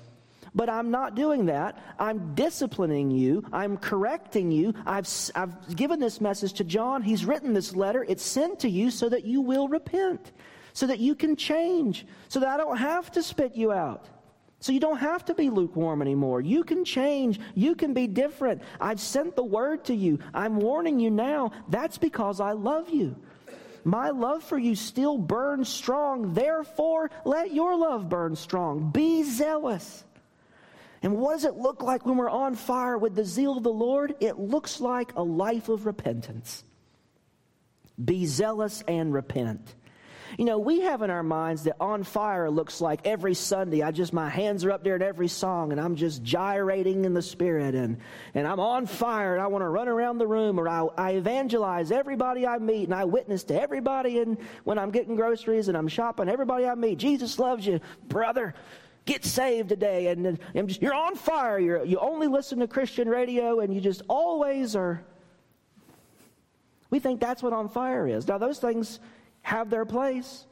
But 0.55 0.69
I'm 0.69 0.91
not 0.91 1.15
doing 1.15 1.47
that. 1.47 1.79
I'm 1.99 2.35
disciplining 2.35 3.11
you. 3.11 3.45
I'm 3.53 3.79
correcting 3.79 4.51
you. 4.51 4.75
I've, 4.85 5.09
I've 5.35 5.75
given 5.75 5.99
this 5.99 6.21
message 6.21 6.53
to 6.55 6.65
John. 6.65 7.03
He's 7.03 7.25
written 7.25 7.55
this 7.55 7.75
letter. 7.75 8.05
It's 8.07 8.23
sent 8.23 8.61
to 8.61 8.69
you 8.69 8.91
so 8.91 9.09
that 9.09 9.25
you 9.25 9.41
will 9.41 9.69
repent, 9.69 10.33
so 10.75 10.87
that 10.89 10.99
you 10.99 11.15
can 11.15 11.37
change, 11.37 12.07
so 12.29 12.41
that 12.41 12.49
I 12.49 12.59
don't 12.59 12.77
have 12.77 13.11
to 13.13 13.23
spit 13.23 13.57
you 13.57 13.73
out, 13.73 14.09
So 14.63 14.71
you 14.71 14.79
don't 14.79 14.99
have 14.99 15.25
to 15.25 15.35
be 15.35 15.51
lukewarm 15.51 16.01
anymore. 16.03 16.41
You 16.41 16.63
can 16.63 16.85
change. 16.85 17.41
You 17.57 17.75
can 17.75 17.93
be 17.93 18.07
different. 18.07 18.63
I've 18.81 19.01
sent 19.01 19.35
the 19.35 19.43
word 19.43 19.85
to 19.87 19.95
you. 19.95 20.21
I'm 20.33 20.55
warning 20.59 21.01
you 21.01 21.11
now. 21.11 21.51
That's 21.69 21.99
because 21.99 22.39
I 22.39 22.53
love 22.53 22.89
you. 22.89 23.17
My 23.83 24.11
love 24.11 24.45
for 24.45 24.57
you 24.57 24.77
still 24.77 25.19
burns 25.19 25.69
strong. 25.69 26.33
Therefore, 26.33 27.11
let 27.25 27.53
your 27.53 27.77
love 27.77 28.09
burn 28.09 28.37
strong. 28.37 28.93
Be 28.93 29.25
zealous. 29.25 30.05
And 31.03 31.17
what 31.17 31.33
does 31.33 31.45
it 31.45 31.57
look 31.57 31.83
like 31.83 32.07
when 32.07 32.17
we're 32.17 32.31
on 32.31 32.55
fire 32.55 32.97
with 32.97 33.17
the 33.17 33.25
zeal 33.25 33.57
of 33.57 33.65
the 33.65 33.73
Lord? 33.73 34.15
It 34.21 34.39
looks 34.39 34.81
like 34.81 35.17
a 35.17 35.23
life 35.25 35.71
of 35.71 35.87
repentance. 35.87 36.63
Be 38.03 38.27
zealous 38.27 38.85
and 38.87 39.13
repent. 39.13 39.75
You 40.39 40.47
know, 40.47 40.59
we 40.59 40.81
have 40.81 41.03
in 41.03 41.11
our 41.11 41.23
minds 41.23 41.65
that 41.65 41.77
on 41.79 42.05
fire 42.05 42.51
looks 42.51 42.81
like 42.81 43.07
every 43.07 43.35
Sunday, 43.35 43.83
I 43.83 43.91
just, 43.91 44.13
my 44.13 44.31
hands 44.31 44.65
are 44.65 44.73
up 44.73 44.83
there 44.83 44.95
at 44.95 45.03
every 45.03 45.29
song 45.29 45.73
and 45.73 45.81
I'm 45.81 45.95
just 45.95 46.23
gyrating 46.23 47.05
in 47.05 47.13
the 47.13 47.23
spirit 47.23 47.75
and, 47.75 47.99
and 48.35 48.47
I'm 48.47 48.59
on 48.59 48.87
fire 48.87 49.35
and 49.35 49.43
I 49.43 49.47
want 49.49 49.63
to 49.63 49.69
run 49.69 49.89
around 49.89 50.19
the 50.19 50.27
room 50.27 50.59
or 50.59 50.69
I, 50.69 50.87
I 50.97 51.11
evangelize 51.13 51.93
everybody 51.93 52.47
I 52.47 52.59
meet 52.59 52.85
and 52.85 52.95
I 52.95 53.05
witness 53.05 53.45
to 53.45 53.61
everybody 53.61 54.21
and 54.21 54.39
when 54.65 54.79
I'm 54.79 54.91
getting 54.91 55.17
groceries 55.17 55.69
and 55.69 55.77
I'm 55.77 55.89
shopping, 55.89 56.29
everybody 56.29 56.67
I 56.67 56.75
meet, 56.75 56.99
Jesus 56.99 57.39
loves 57.39 57.67
you, 57.67 57.81
brother. 58.09 58.55
Get 59.05 59.25
saved 59.25 59.69
today. 59.69 60.07
And, 60.07 60.39
and 60.55 60.69
just, 60.69 60.81
you're 60.81 60.95
on 60.95 61.17
fire. 61.17 61.59
You're, 61.59 61.85
you 61.85 61.99
only 61.99 62.29
listen 62.29 62.61
to 62.61 62.69
christian 62.69 63.09
radio 63.09 63.61
and 63.61 63.75
you 63.75 63.81
just 63.81 64.03
always 64.09 64.77
are. 64.77 65.03
We 66.89 67.01
think 67.01 67.21
that's 67.21 67.43
what 67.43 67.53
on 67.53 67.69
fire 67.69 68.07
is. 68.07 68.29
Now 68.29 68.39
those 68.39 68.59
things 68.59 69.01
have 69.43 69.71
their 69.71 69.85
place. 69.85 70.47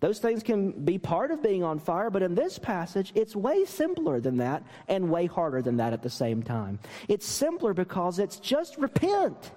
Those 0.00 0.18
things 0.18 0.42
can 0.42 0.72
be 0.72 0.98
part 0.98 1.30
of 1.30 1.42
being 1.42 1.62
on 1.62 1.78
fire, 1.78 2.08
but 2.08 2.22
in 2.22 2.34
this 2.34 2.58
passage, 2.58 3.12
it's 3.14 3.36
way 3.36 3.66
simpler 3.66 4.18
than 4.18 4.38
that 4.38 4.62
and 4.88 5.10
way 5.10 5.26
harder 5.26 5.60
than 5.60 5.76
that 5.76 5.92
at 5.92 6.02
the 6.02 6.10
same 6.10 6.42
time. 6.42 6.78
It's 7.06 7.26
simpler 7.26 7.74
because 7.74 8.18
it's 8.18 8.38
just 8.38 8.78
repent. 8.78 9.52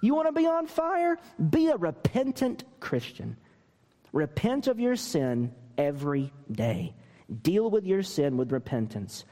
You 0.00 0.14
want 0.14 0.28
to 0.28 0.32
be 0.32 0.46
on 0.46 0.68
fire? 0.68 1.18
Be 1.50 1.68
a 1.68 1.76
repentant 1.76 2.62
Christian. 2.78 3.36
Repent 4.12 4.68
of 4.68 4.78
your 4.78 4.94
sin 4.94 5.52
every 5.76 6.32
day. 6.50 6.94
Deal 7.42 7.68
with 7.68 7.84
your 7.84 8.04
sin 8.04 8.36
with 8.36 8.52
repentance. 8.52 9.24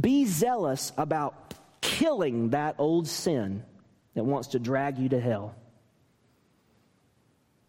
Be 0.00 0.24
zealous 0.24 0.92
about 0.96 1.54
killing 1.82 2.50
that 2.50 2.76
old 2.78 3.06
sin 3.06 3.62
that 4.14 4.24
wants 4.24 4.48
to 4.48 4.58
drag 4.58 4.98
you 4.98 5.10
to 5.10 5.20
hell. 5.20 5.54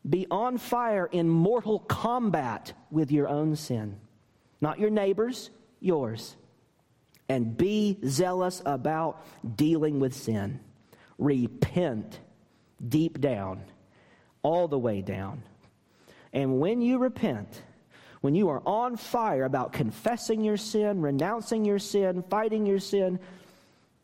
Be 0.08 0.28
on 0.30 0.58
fire 0.58 1.08
in 1.08 1.28
mortal 1.28 1.80
combat 1.80 2.74
with 2.92 3.12
your 3.12 3.28
own 3.28 3.56
sin. 3.56 3.98
Not 4.62 4.80
your 4.80 4.90
neighbor's, 4.92 5.50
yours. 5.80 6.36
And 7.28 7.58
be 7.58 7.98
zealous 8.06 8.62
about 8.66 9.26
dealing 9.58 10.00
with 10.00 10.14
sin. 10.14 10.60
Repent 11.18 12.20
deep 12.88 13.20
down, 13.20 13.64
all 14.44 14.68
the 14.68 14.78
way 14.78 15.02
down. 15.02 15.42
And 16.34 16.60
when 16.60 16.82
you 16.82 17.00
repent, 17.00 17.62
when 18.22 18.36
you 18.36 18.50
are 18.50 18.62
on 18.66 18.98
fire 18.98 19.46
about 19.46 19.74
confessing 19.74 20.44
your 20.44 20.58
sin, 20.58 21.02
renouncing 21.02 21.66
your 21.66 21.80
sin, 21.80 22.24
fighting 22.30 22.66
your 22.66 22.80
sin, 22.80 23.20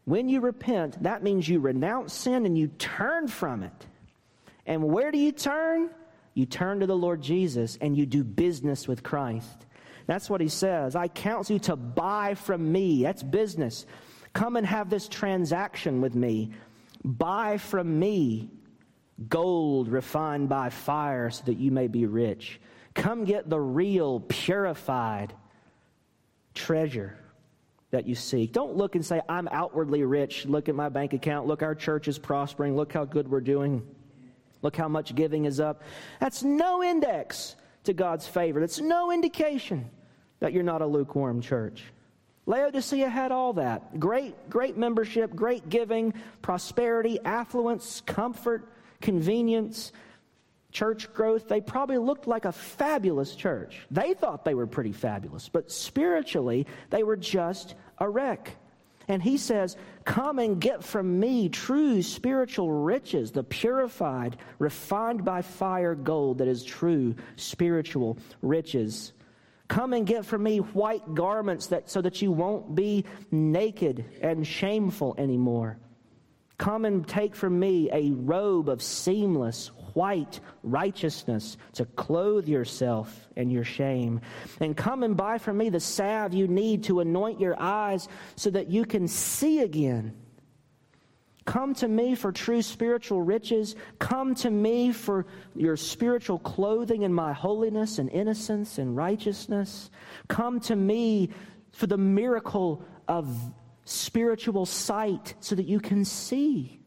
when 0.05 0.29
you 0.29 0.39
repent, 0.39 1.03
that 1.03 1.21
means 1.21 1.47
you 1.47 1.59
renounce 1.59 2.13
sin 2.13 2.45
and 2.45 2.57
you 2.57 2.67
turn 2.67 3.27
from 3.27 3.63
it. 3.63 3.85
And 4.65 4.83
where 4.83 5.11
do 5.11 5.17
you 5.17 5.31
turn? 5.31 5.89
You 6.33 6.45
turn 6.45 6.79
to 6.79 6.87
the 6.87 6.95
Lord 6.95 7.21
Jesus 7.21 7.77
and 7.81 7.97
you 7.97 8.05
do 8.05 8.23
business 8.23 8.87
with 8.87 9.03
Christ. 9.03 9.65
That's 10.07 10.29
what 10.29 10.41
he 10.41 10.47
says. 10.47 10.95
I 10.95 11.07
counsel 11.07 11.53
you 11.53 11.59
to 11.61 11.75
buy 11.75 12.35
from 12.35 12.71
me. 12.71 13.03
That's 13.03 13.23
business. 13.23 13.85
Come 14.33 14.55
and 14.55 14.65
have 14.65 14.89
this 14.89 15.07
transaction 15.07 16.01
with 16.01 16.15
me. 16.15 16.51
Buy 17.03 17.57
from 17.57 17.99
me 17.99 18.49
gold 19.29 19.87
refined 19.87 20.49
by 20.49 20.69
fire 20.69 21.29
so 21.29 21.43
that 21.45 21.57
you 21.57 21.71
may 21.71 21.87
be 21.87 22.05
rich. 22.05 22.59
Come 22.93 23.25
get 23.25 23.49
the 23.49 23.59
real, 23.59 24.21
purified 24.21 25.33
treasure 26.53 27.17
that 27.91 28.07
you 28.07 28.15
seek. 28.15 28.53
Don't 28.53 28.75
look 28.75 28.95
and 28.95 29.05
say, 29.05 29.21
I'm 29.27 29.47
outwardly 29.49 30.03
rich. 30.03 30.45
Look 30.45 30.69
at 30.69 30.75
my 30.75 30.89
bank 30.89 31.13
account. 31.13 31.47
Look, 31.47 31.61
our 31.61 31.75
church 31.75 32.07
is 32.07 32.17
prospering. 32.17 32.75
Look 32.75 32.93
how 32.93 33.05
good 33.05 33.29
we're 33.29 33.41
doing. 33.41 33.85
Look 34.61 34.75
how 34.75 34.87
much 34.87 35.15
giving 35.15 35.45
is 35.45 35.59
up. 35.59 35.81
That's 36.19 36.43
no 36.43 36.83
index 36.83 37.55
to 37.83 37.93
God's 37.93 38.27
favor. 38.27 38.59
That's 38.59 38.79
no 38.79 39.11
indication 39.11 39.89
that 40.39 40.53
you're 40.53 40.63
not 40.63 40.81
a 40.81 40.85
lukewarm 40.85 41.41
church. 41.41 41.83
Laodicea 42.45 43.07
had 43.07 43.31
all 43.31 43.53
that 43.53 43.99
great, 43.99 44.49
great 44.49 44.75
membership, 44.75 45.35
great 45.35 45.69
giving, 45.69 46.13
prosperity, 46.41 47.19
affluence, 47.23 48.01
comfort, 48.05 48.67
convenience, 48.99 49.91
church 50.71 51.13
growth. 51.13 51.47
They 51.47 51.61
probably 51.61 51.97
looked 51.97 52.27
like 52.27 52.45
a 52.45 52.51
fabulous 52.51 53.35
church. 53.35 53.85
They 53.91 54.13
thought 54.13 54.43
they 54.43 54.55
were 54.55 54.67
pretty 54.67 54.91
fabulous, 54.91 55.49
but 55.49 55.71
spiritually, 55.71 56.65
they 56.89 57.03
were 57.03 57.17
just 57.17 57.75
a 57.99 58.09
wreck. 58.09 58.55
And 59.11 59.21
he 59.21 59.37
says, 59.37 59.75
Come 60.05 60.39
and 60.39 60.57
get 60.61 60.85
from 60.85 61.19
me 61.19 61.49
true 61.49 62.01
spiritual 62.01 62.71
riches, 62.71 63.31
the 63.31 63.43
purified, 63.43 64.37
refined 64.57 65.25
by 65.25 65.41
fire 65.41 65.95
gold 65.95 66.37
that 66.37 66.47
is 66.47 66.63
true 66.63 67.15
spiritual 67.35 68.17
riches. 68.41 69.11
Come 69.67 69.91
and 69.91 70.07
get 70.07 70.25
from 70.25 70.43
me 70.43 70.59
white 70.59 71.13
garments 71.13 71.67
that, 71.67 71.89
so 71.89 72.01
that 72.01 72.21
you 72.21 72.31
won't 72.31 72.73
be 72.73 73.03
naked 73.31 74.05
and 74.21 74.47
shameful 74.47 75.15
anymore. 75.17 75.77
Come 76.57 76.85
and 76.85 77.05
take 77.05 77.35
from 77.35 77.59
me 77.59 77.89
a 77.91 78.11
robe 78.11 78.69
of 78.69 78.81
seamless 78.81 79.71
white 79.93 80.39
righteousness 80.63 81.57
to 81.73 81.85
clothe 81.85 82.47
yourself 82.47 83.27
in 83.35 83.49
your 83.49 83.63
shame. 83.63 84.21
And 84.59 84.75
come 84.75 85.03
and 85.03 85.15
buy 85.15 85.37
from 85.37 85.57
me 85.57 85.69
the 85.69 85.79
salve 85.79 86.33
you 86.33 86.47
need 86.47 86.83
to 86.85 86.99
anoint 86.99 87.39
your 87.39 87.59
eyes 87.59 88.07
so 88.35 88.49
that 88.51 88.69
you 88.69 88.85
can 88.85 89.07
see 89.07 89.59
again. 89.59 90.13
Come 91.45 91.73
to 91.75 91.87
me 91.87 92.15
for 92.15 92.31
true 92.31 92.61
spiritual 92.61 93.21
riches. 93.21 93.75
Come 93.99 94.35
to 94.35 94.49
me 94.49 94.91
for 94.91 95.25
your 95.55 95.75
spiritual 95.75 96.39
clothing 96.39 97.01
in 97.01 97.13
my 97.13 97.33
holiness 97.33 97.97
and 97.97 98.09
innocence 98.09 98.77
and 98.77 98.95
righteousness. 98.95 99.89
Come 100.27 100.59
to 100.61 100.75
me 100.75 101.29
for 101.71 101.87
the 101.87 101.97
miracle 101.97 102.85
of 103.07 103.35
spiritual 103.85 104.65
sight 104.65 105.33
so 105.39 105.55
that 105.55 105.65
you 105.65 105.79
can 105.79 106.05
see. 106.05 106.80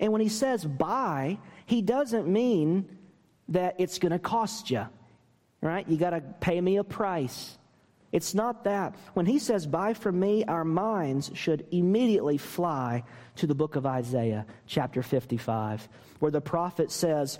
And 0.00 0.10
when 0.10 0.20
he 0.20 0.28
says 0.28 0.64
buy, 0.64 1.38
he 1.66 1.82
doesn't 1.82 2.26
mean 2.26 2.88
that 3.48 3.76
it's 3.78 3.98
going 3.98 4.12
to 4.12 4.18
cost 4.18 4.70
you, 4.70 4.86
right? 5.60 5.88
You 5.88 5.96
got 5.96 6.10
to 6.10 6.20
pay 6.40 6.60
me 6.60 6.78
a 6.78 6.84
price. 6.84 7.56
It's 8.10 8.34
not 8.34 8.64
that. 8.64 8.96
When 9.14 9.26
he 9.26 9.38
says, 9.38 9.66
Buy 9.66 9.94
from 9.94 10.18
me, 10.18 10.44
our 10.44 10.64
minds 10.64 11.30
should 11.34 11.66
immediately 11.70 12.38
fly 12.38 13.04
to 13.36 13.46
the 13.46 13.54
book 13.54 13.76
of 13.76 13.86
Isaiah, 13.86 14.46
chapter 14.66 15.02
55, 15.02 15.88
where 16.18 16.32
the 16.32 16.40
prophet 16.40 16.90
says, 16.90 17.38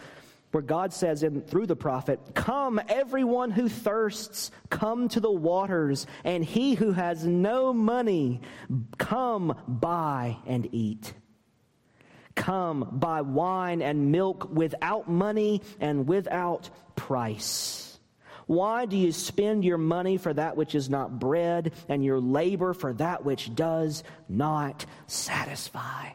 where 0.52 0.62
God 0.62 0.92
says 0.92 1.22
in, 1.22 1.42
through 1.42 1.66
the 1.66 1.76
prophet, 1.76 2.20
Come, 2.34 2.80
everyone 2.88 3.50
who 3.50 3.68
thirsts, 3.68 4.50
come 4.68 5.08
to 5.10 5.20
the 5.20 5.30
waters, 5.30 6.06
and 6.24 6.44
he 6.44 6.74
who 6.74 6.92
has 6.92 7.24
no 7.24 7.72
money, 7.72 8.40
come 8.98 9.56
buy 9.66 10.38
and 10.46 10.68
eat. 10.72 11.14
Come, 12.40 12.88
buy 12.90 13.20
wine 13.20 13.82
and 13.82 14.10
milk 14.10 14.48
without 14.50 15.10
money 15.10 15.60
and 15.78 16.08
without 16.08 16.70
price. 16.96 17.98
Why 18.46 18.86
do 18.86 18.96
you 18.96 19.12
spend 19.12 19.62
your 19.62 19.76
money 19.76 20.16
for 20.16 20.32
that 20.32 20.56
which 20.56 20.74
is 20.74 20.88
not 20.88 21.18
bread 21.18 21.74
and 21.90 22.02
your 22.02 22.18
labor 22.18 22.72
for 22.72 22.94
that 22.94 23.26
which 23.26 23.54
does 23.54 24.02
not 24.26 24.86
satisfy? 25.06 26.12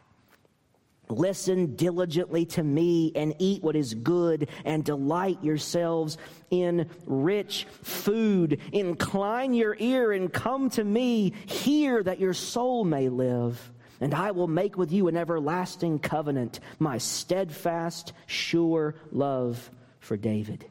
Listen 1.09 1.75
diligently 1.75 2.47
to 2.47 2.63
me 2.63 3.11
and 3.15 3.35
eat 3.37 3.61
what 3.61 3.75
is 3.75 3.93
good 3.93 4.49
and 4.65 4.83
delight 4.83 5.43
yourselves 5.43 6.17
in 6.49 6.89
rich 7.05 7.67
food. 7.83 8.59
Incline 8.73 9.53
your 9.53 9.77
ear 9.79 10.11
and 10.11 10.33
come 10.33 10.71
to 10.71 10.83
me. 10.83 11.33
Hear 11.45 12.01
that 12.01 12.19
your 12.19 12.33
soul 12.33 12.83
may 12.83 13.09
live 13.09 13.71
and 14.01 14.13
I 14.13 14.31
will 14.31 14.47
make 14.47 14.77
with 14.77 14.91
you 14.91 15.07
an 15.07 15.17
everlasting 15.17 15.99
covenant, 15.99 16.59
my 16.79 16.97
steadfast, 16.97 18.13
sure 18.25 18.95
love 19.11 19.69
for 19.99 20.17
David. 20.17 20.65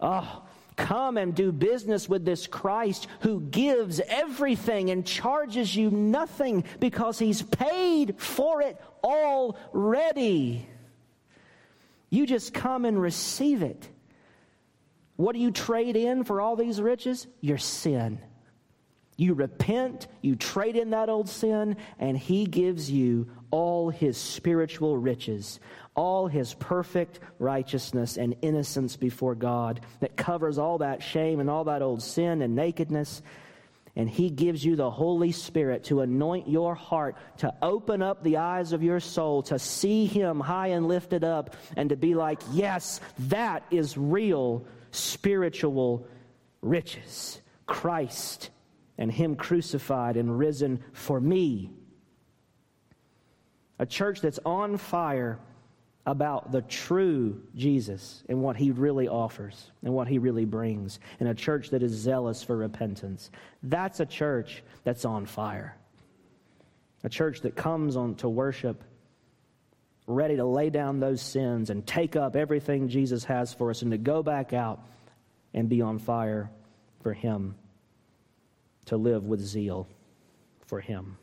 Oh, 0.00 0.42
come 0.76 1.16
and 1.16 1.34
do 1.34 1.52
business 1.52 2.08
with 2.08 2.24
this 2.24 2.46
Christ 2.46 3.06
who 3.20 3.40
gives 3.40 4.00
everything 4.00 4.90
and 4.90 5.06
charges 5.06 5.74
you 5.74 5.90
nothing 5.90 6.64
because 6.80 7.18
he's 7.18 7.42
paid 7.42 8.20
for 8.20 8.60
it 8.60 8.80
already. 9.02 10.68
You 12.10 12.26
just 12.26 12.52
come 12.52 12.84
and 12.84 13.00
receive 13.00 13.62
it. 13.62 13.88
What 15.16 15.34
do 15.34 15.38
you 15.38 15.52
trade 15.52 15.96
in 15.96 16.24
for 16.24 16.40
all 16.40 16.56
these 16.56 16.80
riches? 16.80 17.26
Your 17.40 17.58
sin. 17.58 18.18
You 19.16 19.34
repent, 19.34 20.08
you 20.22 20.34
trade 20.34 20.76
in 20.76 20.90
that 20.90 21.08
old 21.08 21.28
sin, 21.28 21.76
and 21.98 22.18
He 22.18 22.46
gives 22.46 22.90
you 22.90 23.28
all 23.50 23.90
His 23.90 24.16
spiritual 24.16 24.96
riches, 24.96 25.60
all 25.94 26.26
His 26.26 26.54
perfect 26.54 27.20
righteousness 27.38 28.16
and 28.16 28.34
innocence 28.42 28.96
before 28.96 29.36
God 29.36 29.80
that 30.00 30.16
covers 30.16 30.58
all 30.58 30.78
that 30.78 31.02
shame 31.02 31.38
and 31.38 31.48
all 31.48 31.64
that 31.64 31.82
old 31.82 32.02
sin 32.02 32.42
and 32.42 32.56
nakedness. 32.56 33.22
And 33.94 34.10
He 34.10 34.30
gives 34.30 34.64
you 34.64 34.74
the 34.74 34.90
Holy 34.90 35.30
Spirit 35.30 35.84
to 35.84 36.00
anoint 36.00 36.48
your 36.48 36.74
heart, 36.74 37.16
to 37.38 37.54
open 37.62 38.02
up 38.02 38.24
the 38.24 38.38
eyes 38.38 38.72
of 38.72 38.82
your 38.82 38.98
soul, 38.98 39.42
to 39.44 39.60
see 39.60 40.06
Him 40.06 40.40
high 40.40 40.68
and 40.68 40.88
lifted 40.88 41.22
up, 41.22 41.54
and 41.76 41.90
to 41.90 41.96
be 41.96 42.16
like, 42.16 42.40
yes, 42.52 43.00
that 43.28 43.62
is 43.70 43.96
real 43.96 44.66
spiritual 44.90 46.08
riches. 46.60 47.40
Christ 47.66 48.50
and 48.98 49.10
Him 49.10 49.36
crucified 49.36 50.16
and 50.16 50.38
risen 50.38 50.82
for 50.92 51.20
me. 51.20 51.70
A 53.78 53.86
church 53.86 54.20
that's 54.20 54.38
on 54.44 54.76
fire 54.76 55.38
about 56.06 56.52
the 56.52 56.62
true 56.62 57.42
Jesus 57.56 58.22
and 58.28 58.42
what 58.42 58.56
He 58.56 58.70
really 58.70 59.08
offers 59.08 59.70
and 59.82 59.92
what 59.92 60.06
He 60.06 60.18
really 60.18 60.44
brings, 60.44 61.00
and 61.18 61.28
a 61.28 61.34
church 61.34 61.70
that 61.70 61.82
is 61.82 61.92
zealous 61.92 62.42
for 62.42 62.56
repentance. 62.56 63.30
That's 63.62 64.00
a 64.00 64.06
church 64.06 64.62
that's 64.84 65.04
on 65.04 65.26
fire. 65.26 65.76
A 67.02 67.08
church 67.08 67.40
that 67.42 67.56
comes 67.56 67.96
on 67.96 68.14
to 68.16 68.28
worship 68.28 68.84
ready 70.06 70.36
to 70.36 70.44
lay 70.44 70.68
down 70.68 71.00
those 71.00 71.22
sins 71.22 71.70
and 71.70 71.86
take 71.86 72.14
up 72.14 72.36
everything 72.36 72.88
Jesus 72.88 73.24
has 73.24 73.54
for 73.54 73.70
us 73.70 73.82
and 73.82 73.90
to 73.90 73.98
go 73.98 74.22
back 74.22 74.52
out 74.52 74.80
and 75.54 75.68
be 75.68 75.80
on 75.80 75.98
fire 75.98 76.50
for 77.02 77.12
Him 77.14 77.54
to 78.86 78.96
live 78.96 79.24
with 79.24 79.40
zeal 79.40 79.88
for 80.66 80.80
Him. 80.80 81.16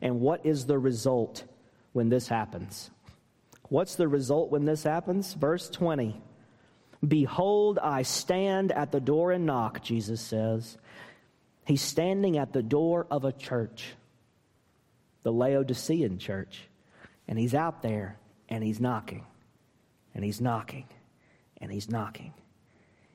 And 0.00 0.20
what 0.20 0.44
is 0.46 0.66
the 0.66 0.78
result 0.78 1.44
when 1.92 2.08
this 2.08 2.28
happens? 2.28 2.90
What's 3.68 3.96
the 3.96 4.08
result 4.08 4.50
when 4.50 4.64
this 4.64 4.82
happens? 4.82 5.34
Verse 5.34 5.68
20. 5.68 6.20
Behold, 7.06 7.78
I 7.78 8.02
stand 8.02 8.72
at 8.72 8.92
the 8.92 9.00
door 9.00 9.32
and 9.32 9.44
knock, 9.44 9.82
Jesus 9.82 10.20
says. 10.20 10.78
He's 11.66 11.82
standing 11.82 12.38
at 12.38 12.52
the 12.52 12.62
door 12.62 13.06
of 13.10 13.24
a 13.24 13.32
church, 13.32 13.94
the 15.22 15.32
Laodicean 15.32 16.18
church. 16.18 16.68
And 17.28 17.38
he's 17.38 17.54
out 17.54 17.82
there 17.82 18.18
and 18.48 18.62
he's 18.62 18.80
knocking, 18.80 19.26
and 20.14 20.24
he's 20.24 20.40
knocking, 20.40 20.86
and 21.60 21.72
he's 21.72 21.90
knocking. 21.90 22.32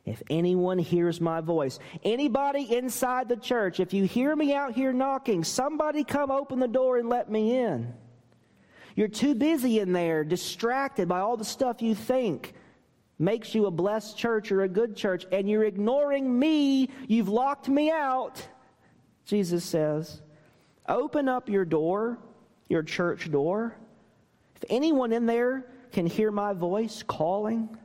If 0.06 0.24
anyone 0.30 0.80
hears 0.80 1.22
my 1.22 1.42
voice, 1.42 1.80
anybody 2.04 2.76
inside 2.76 3.30
the 3.30 3.36
church, 3.36 3.80
if 3.80 3.94
you 3.94 4.06
hear 4.06 4.36
me 4.36 4.54
out 4.54 4.74
here 4.74 4.92
knocking, 4.92 5.44
somebody 5.44 6.04
come 6.04 6.32
open 6.32 6.60
the 6.60 6.68
door 6.68 6.98
and 6.98 7.08
let 7.08 7.30
me 7.30 7.58
in. 7.58 7.94
You're 8.96 9.08
too 9.08 9.36
busy 9.36 9.80
in 9.80 9.94
there, 9.94 10.24
distracted 10.24 11.08
by 11.08 11.20
all 11.20 11.38
the 11.38 11.46
stuff 11.46 11.82
you 11.82 11.96
think 11.96 12.54
makes 13.20 13.54
you 13.54 13.68
a 13.68 13.72
blessed 13.72 14.18
church 14.18 14.52
or 14.52 14.64
a 14.64 14.68
good 14.68 14.96
church, 14.96 15.26
and 15.32 15.48
you're 15.48 15.64
ignoring 15.64 16.38
me. 16.38 16.90
You've 17.08 17.30
locked 17.30 17.70
me 17.70 17.92
out, 17.92 18.46
Jesus 19.26 19.64
says. 19.64 20.22
Open 20.90 21.30
up 21.30 21.48
your 21.48 21.64
door, 21.64 22.18
your 22.68 22.82
church 22.82 23.32
door. 23.32 23.78
If 24.56 24.64
anyone 24.70 25.14
in 25.14 25.28
there 25.28 25.68
can 25.92 26.08
hear 26.08 26.32
my 26.32 26.54
voice 26.54 27.04
calling, 27.04 27.78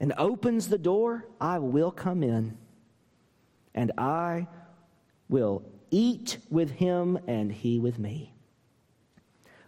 and 0.00 0.12
opens 0.18 0.68
the 0.68 0.78
door, 0.78 1.26
I 1.40 1.58
will 1.58 1.90
come 1.90 2.22
in 2.22 2.58
and 3.74 3.92
I 3.98 4.46
will 5.28 5.62
eat 5.90 6.38
with 6.50 6.70
him 6.70 7.18
and 7.26 7.50
he 7.50 7.78
with 7.78 7.98
me. 7.98 8.32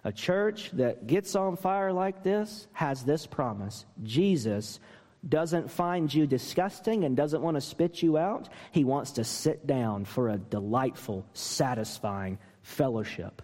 A 0.04 0.12
church 0.12 0.70
that 0.72 1.06
gets 1.06 1.34
on 1.34 1.56
fire 1.56 1.92
like 1.92 2.22
this 2.22 2.66
has 2.72 3.04
this 3.04 3.26
promise 3.26 3.84
Jesus 4.02 4.80
doesn't 5.28 5.70
find 5.70 6.12
you 6.12 6.26
disgusting 6.26 7.04
and 7.04 7.16
doesn't 7.16 7.42
want 7.42 7.56
to 7.56 7.60
spit 7.60 8.02
you 8.02 8.16
out. 8.16 8.48
He 8.70 8.84
wants 8.84 9.12
to 9.12 9.24
sit 9.24 9.66
down 9.66 10.04
for 10.04 10.28
a 10.28 10.38
delightful, 10.38 11.26
satisfying 11.32 12.38
fellowship 12.62 13.42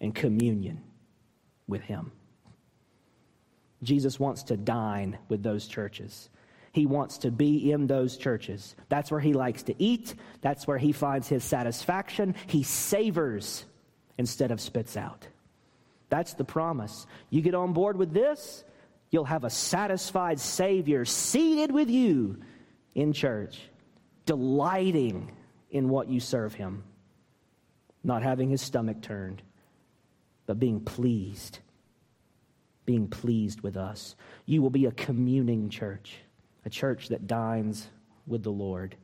and 0.00 0.14
communion 0.14 0.82
with 1.66 1.82
him. 1.82 2.12
Jesus 3.82 4.20
wants 4.20 4.44
to 4.44 4.56
dine 4.56 5.18
with 5.28 5.42
those 5.42 5.66
churches. 5.66 6.28
He 6.72 6.86
wants 6.86 7.18
to 7.18 7.30
be 7.30 7.72
in 7.72 7.86
those 7.86 8.16
churches. 8.16 8.76
That's 8.88 9.10
where 9.10 9.20
he 9.20 9.32
likes 9.32 9.64
to 9.64 9.82
eat. 9.82 10.14
That's 10.40 10.66
where 10.66 10.78
he 10.78 10.92
finds 10.92 11.28
his 11.28 11.42
satisfaction. 11.42 12.34
He 12.46 12.62
savors 12.62 13.64
instead 14.18 14.50
of 14.50 14.60
spits 14.60 14.96
out. 14.96 15.26
That's 16.10 16.34
the 16.34 16.44
promise. 16.44 17.06
You 17.30 17.40
get 17.40 17.54
on 17.54 17.72
board 17.72 17.96
with 17.96 18.12
this, 18.12 18.64
you'll 19.10 19.24
have 19.24 19.44
a 19.44 19.50
satisfied 19.50 20.38
Savior 20.38 21.04
seated 21.04 21.72
with 21.72 21.88
you 21.88 22.40
in 22.94 23.12
church, 23.12 23.60
delighting 24.26 25.32
in 25.70 25.88
what 25.88 26.08
you 26.08 26.20
serve 26.20 26.54
him, 26.54 26.84
not 28.04 28.22
having 28.22 28.50
his 28.50 28.60
stomach 28.60 29.00
turned, 29.02 29.42
but 30.46 30.58
being 30.58 30.80
pleased 30.80 31.60
being 32.90 33.06
pleased 33.06 33.60
with 33.60 33.76
us. 33.76 34.16
You 34.46 34.62
will 34.62 34.70
be 34.70 34.86
a 34.86 34.90
communing 34.90 35.68
church, 35.68 36.16
a 36.64 36.70
church 36.70 37.06
that 37.10 37.28
dines 37.28 37.88
with 38.26 38.42
the 38.42 38.50
Lord. 38.50 38.96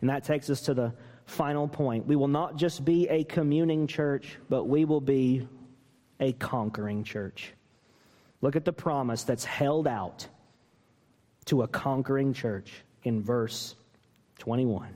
And 0.00 0.08
that 0.08 0.22
takes 0.22 0.48
us 0.48 0.60
to 0.62 0.74
the 0.74 0.94
final 1.26 1.66
point. 1.66 2.06
We 2.06 2.14
will 2.14 2.28
not 2.28 2.54
just 2.54 2.84
be 2.84 3.08
a 3.08 3.24
communing 3.24 3.88
church, 3.88 4.38
but 4.48 4.66
we 4.66 4.84
will 4.84 5.00
be 5.00 5.48
a 6.20 6.32
conquering 6.34 7.02
church. 7.02 7.54
Look 8.40 8.54
at 8.54 8.64
the 8.64 8.72
promise 8.72 9.24
that's 9.24 9.44
held 9.44 9.88
out 9.88 10.28
to 11.46 11.62
a 11.62 11.66
conquering 11.66 12.32
church 12.32 12.70
in 13.02 13.20
verse 13.20 13.74
21. 14.38 14.94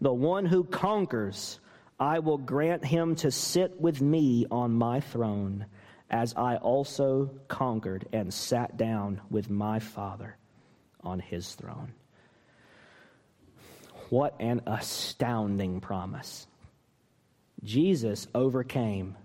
The 0.00 0.14
one 0.14 0.46
who 0.46 0.64
conquers, 0.64 1.60
I 2.00 2.20
will 2.20 2.38
grant 2.38 2.86
him 2.86 3.16
to 3.16 3.30
sit 3.30 3.78
with 3.78 4.00
me 4.00 4.46
on 4.50 4.72
my 4.72 5.00
throne 5.00 5.66
as 6.10 6.34
I 6.36 6.56
also 6.56 7.30
conquered 7.48 8.06
and 8.12 8.32
sat 8.32 8.76
down 8.76 9.20
with 9.30 9.50
my 9.50 9.78
Father 9.78 10.36
on 11.00 11.18
his 11.20 11.54
throne. 11.54 11.92
What 14.10 14.34
an 14.40 14.62
astounding 14.66 15.80
promise. 15.80 16.46
Jesus 17.64 18.28
overcame 18.34 19.16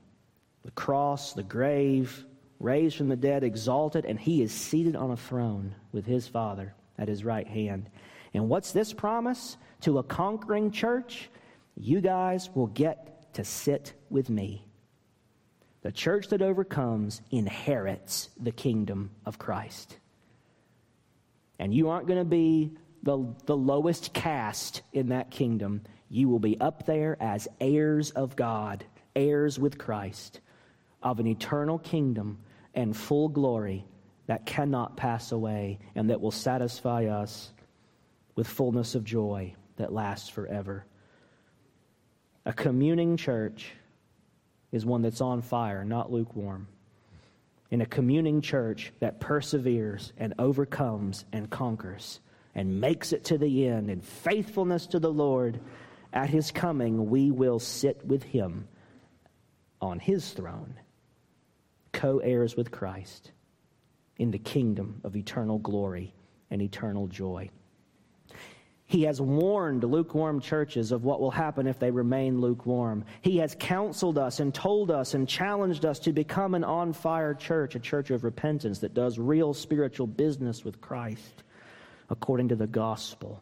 the 0.63 0.71
cross, 0.71 1.33
the 1.33 1.43
grave, 1.43 2.25
raised 2.59 2.97
from 2.97 3.09
the 3.09 3.15
dead, 3.15 3.43
exalted, 3.43 4.05
and 4.05 4.19
he 4.19 4.41
is 4.41 4.51
seated 4.51 4.95
on 4.95 5.11
a 5.11 5.17
throne 5.17 5.75
with 5.91 6.05
his 6.05 6.27
Father 6.27 6.73
at 6.97 7.07
his 7.07 7.23
right 7.23 7.47
hand. 7.47 7.89
And 8.33 8.49
what's 8.49 8.71
this 8.71 8.93
promise 8.93 9.57
to 9.81 9.99
a 9.99 10.03
conquering 10.03 10.71
church? 10.71 11.29
You 11.75 12.01
guys 12.01 12.49
will 12.53 12.67
get 12.67 13.33
to 13.33 13.43
sit 13.43 13.93
with 14.09 14.29
me 14.29 14.65
the 15.81 15.91
church 15.91 16.27
that 16.27 16.41
overcomes 16.41 17.21
inherits 17.31 18.29
the 18.39 18.51
kingdom 18.51 19.11
of 19.25 19.39
Christ. 19.39 19.97
And 21.57 21.73
you 21.73 21.89
aren't 21.89 22.07
going 22.07 22.19
to 22.19 22.25
be 22.25 22.71
the, 23.03 23.33
the 23.45 23.57
lowest 23.57 24.13
caste 24.13 24.81
in 24.93 25.09
that 25.09 25.31
kingdom. 25.31 25.81
You 26.09 26.29
will 26.29 26.39
be 26.39 26.59
up 26.59 26.85
there 26.85 27.17
as 27.19 27.47
heirs 27.59 28.11
of 28.11 28.35
God, 28.35 28.83
heirs 29.15 29.57
with 29.57 29.77
Christ, 29.77 30.39
of 31.01 31.19
an 31.19 31.27
eternal 31.27 31.79
kingdom 31.79 32.39
and 32.73 32.95
full 32.95 33.29
glory 33.29 33.85
that 34.27 34.45
cannot 34.45 34.97
pass 34.97 35.31
away 35.31 35.79
and 35.95 36.09
that 36.09 36.21
will 36.21 36.31
satisfy 36.31 37.05
us 37.05 37.51
with 38.35 38.47
fullness 38.47 38.95
of 38.95 39.03
joy 39.03 39.53
that 39.77 39.91
lasts 39.91 40.29
forever. 40.29 40.85
A 42.45 42.53
communing 42.53 43.17
church 43.17 43.71
is 44.71 44.85
one 44.85 45.01
that's 45.01 45.21
on 45.21 45.41
fire, 45.41 45.83
not 45.83 46.11
lukewarm. 46.11 46.67
In 47.69 47.81
a 47.81 47.85
communing 47.85 48.41
church 48.41 48.91
that 48.99 49.19
perseveres 49.19 50.13
and 50.17 50.33
overcomes 50.39 51.25
and 51.31 51.49
conquers 51.49 52.19
and 52.53 52.81
makes 52.81 53.13
it 53.13 53.25
to 53.25 53.37
the 53.37 53.67
end 53.67 53.89
in 53.89 54.01
faithfulness 54.01 54.87
to 54.87 54.99
the 54.99 55.11
Lord, 55.11 55.59
at 56.13 56.29
his 56.29 56.51
coming, 56.51 57.09
we 57.09 57.31
will 57.31 57.59
sit 57.59 58.05
with 58.05 58.23
him 58.23 58.67
on 59.81 59.99
his 59.99 60.31
throne, 60.31 60.75
co 61.93 62.19
heirs 62.19 62.57
with 62.57 62.71
Christ 62.71 63.31
in 64.17 64.31
the 64.31 64.37
kingdom 64.37 64.99
of 65.03 65.15
eternal 65.15 65.57
glory 65.57 66.13
and 66.49 66.61
eternal 66.61 67.07
joy. 67.07 67.49
He 68.91 69.03
has 69.03 69.21
warned 69.21 69.85
lukewarm 69.85 70.41
churches 70.41 70.91
of 70.91 71.05
what 71.05 71.21
will 71.21 71.31
happen 71.31 71.65
if 71.65 71.79
they 71.79 71.91
remain 71.91 72.41
lukewarm. 72.41 73.05
He 73.21 73.37
has 73.37 73.55
counseled 73.57 74.17
us 74.17 74.41
and 74.41 74.53
told 74.53 74.91
us 74.91 75.13
and 75.13 75.25
challenged 75.25 75.85
us 75.85 75.97
to 75.99 76.11
become 76.11 76.55
an 76.55 76.65
on 76.65 76.91
fire 76.91 77.33
church, 77.33 77.75
a 77.75 77.79
church 77.79 78.11
of 78.11 78.25
repentance 78.25 78.79
that 78.79 78.93
does 78.93 79.17
real 79.17 79.53
spiritual 79.53 80.07
business 80.07 80.65
with 80.65 80.81
Christ 80.81 81.43
according 82.09 82.49
to 82.49 82.57
the 82.57 82.67
gospel. 82.67 83.41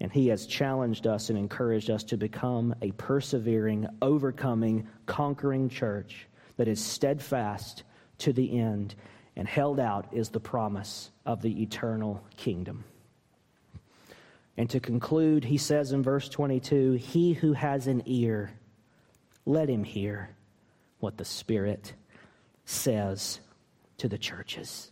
And 0.00 0.10
He 0.10 0.28
has 0.28 0.46
challenged 0.46 1.06
us 1.06 1.28
and 1.28 1.38
encouraged 1.38 1.90
us 1.90 2.02
to 2.04 2.16
become 2.16 2.74
a 2.80 2.92
persevering, 2.92 3.86
overcoming, 4.00 4.88
conquering 5.04 5.68
church 5.68 6.26
that 6.56 6.66
is 6.66 6.82
steadfast 6.82 7.82
to 8.20 8.32
the 8.32 8.58
end 8.58 8.94
and 9.36 9.46
held 9.46 9.78
out 9.78 10.08
is 10.12 10.30
the 10.30 10.40
promise 10.40 11.10
of 11.26 11.42
the 11.42 11.62
eternal 11.62 12.24
kingdom. 12.38 12.84
And 14.56 14.68
to 14.70 14.80
conclude, 14.80 15.44
he 15.44 15.56
says 15.56 15.92
in 15.92 16.02
verse 16.02 16.28
22 16.28 16.92
He 16.92 17.32
who 17.32 17.52
has 17.54 17.86
an 17.86 18.02
ear, 18.06 18.52
let 19.46 19.68
him 19.68 19.84
hear 19.84 20.30
what 21.00 21.16
the 21.16 21.24
Spirit 21.24 21.94
says 22.64 23.40
to 23.98 24.08
the 24.08 24.18
churches. 24.18 24.90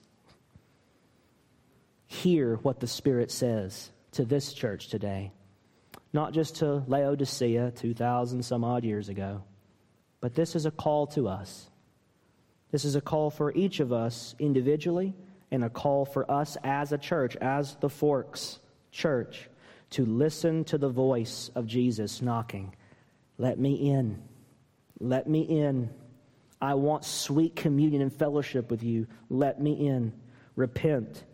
Hear 2.06 2.56
what 2.56 2.80
the 2.80 2.86
Spirit 2.86 3.30
says 3.30 3.90
to 4.12 4.24
this 4.24 4.52
church 4.52 4.88
today. 4.88 5.30
Not 6.12 6.32
just 6.32 6.56
to 6.56 6.82
Laodicea 6.88 7.72
2,000 7.76 8.42
some 8.42 8.64
odd 8.64 8.84
years 8.84 9.08
ago, 9.08 9.44
but 10.20 10.34
this 10.34 10.56
is 10.56 10.66
a 10.66 10.72
call 10.72 11.06
to 11.08 11.28
us. 11.28 11.68
This 12.72 12.84
is 12.84 12.96
a 12.96 13.00
call 13.00 13.30
for 13.30 13.52
each 13.54 13.78
of 13.78 13.92
us 13.92 14.34
individually 14.38 15.14
and 15.52 15.62
a 15.62 15.70
call 15.70 16.04
for 16.04 16.28
us 16.30 16.56
as 16.64 16.92
a 16.92 16.98
church, 16.98 17.36
as 17.36 17.76
the 17.76 17.88
Forks 17.88 18.58
church 18.90 19.48
to 19.91 20.05
listen 20.05 20.64
to 20.64 20.78
the 20.78 20.88
voice 20.88 21.51
of 21.55 21.66
Jesus 21.66 22.22
knocking. 22.22 22.74
Let 23.38 23.59
me 23.59 23.91
in. 23.91 24.22
Let 24.99 25.28
me 25.28 25.43
in. 25.43 25.91
I 26.61 26.74
want 26.74 27.05
sweet 27.05 27.57
communion 27.57 28.03
and 28.03 28.12
fellowship 28.12 28.70
with 28.70 28.82
you. 28.82 29.07
Let 29.28 29.61
me 29.61 29.88
in. 29.88 30.12
Repent 30.57 31.24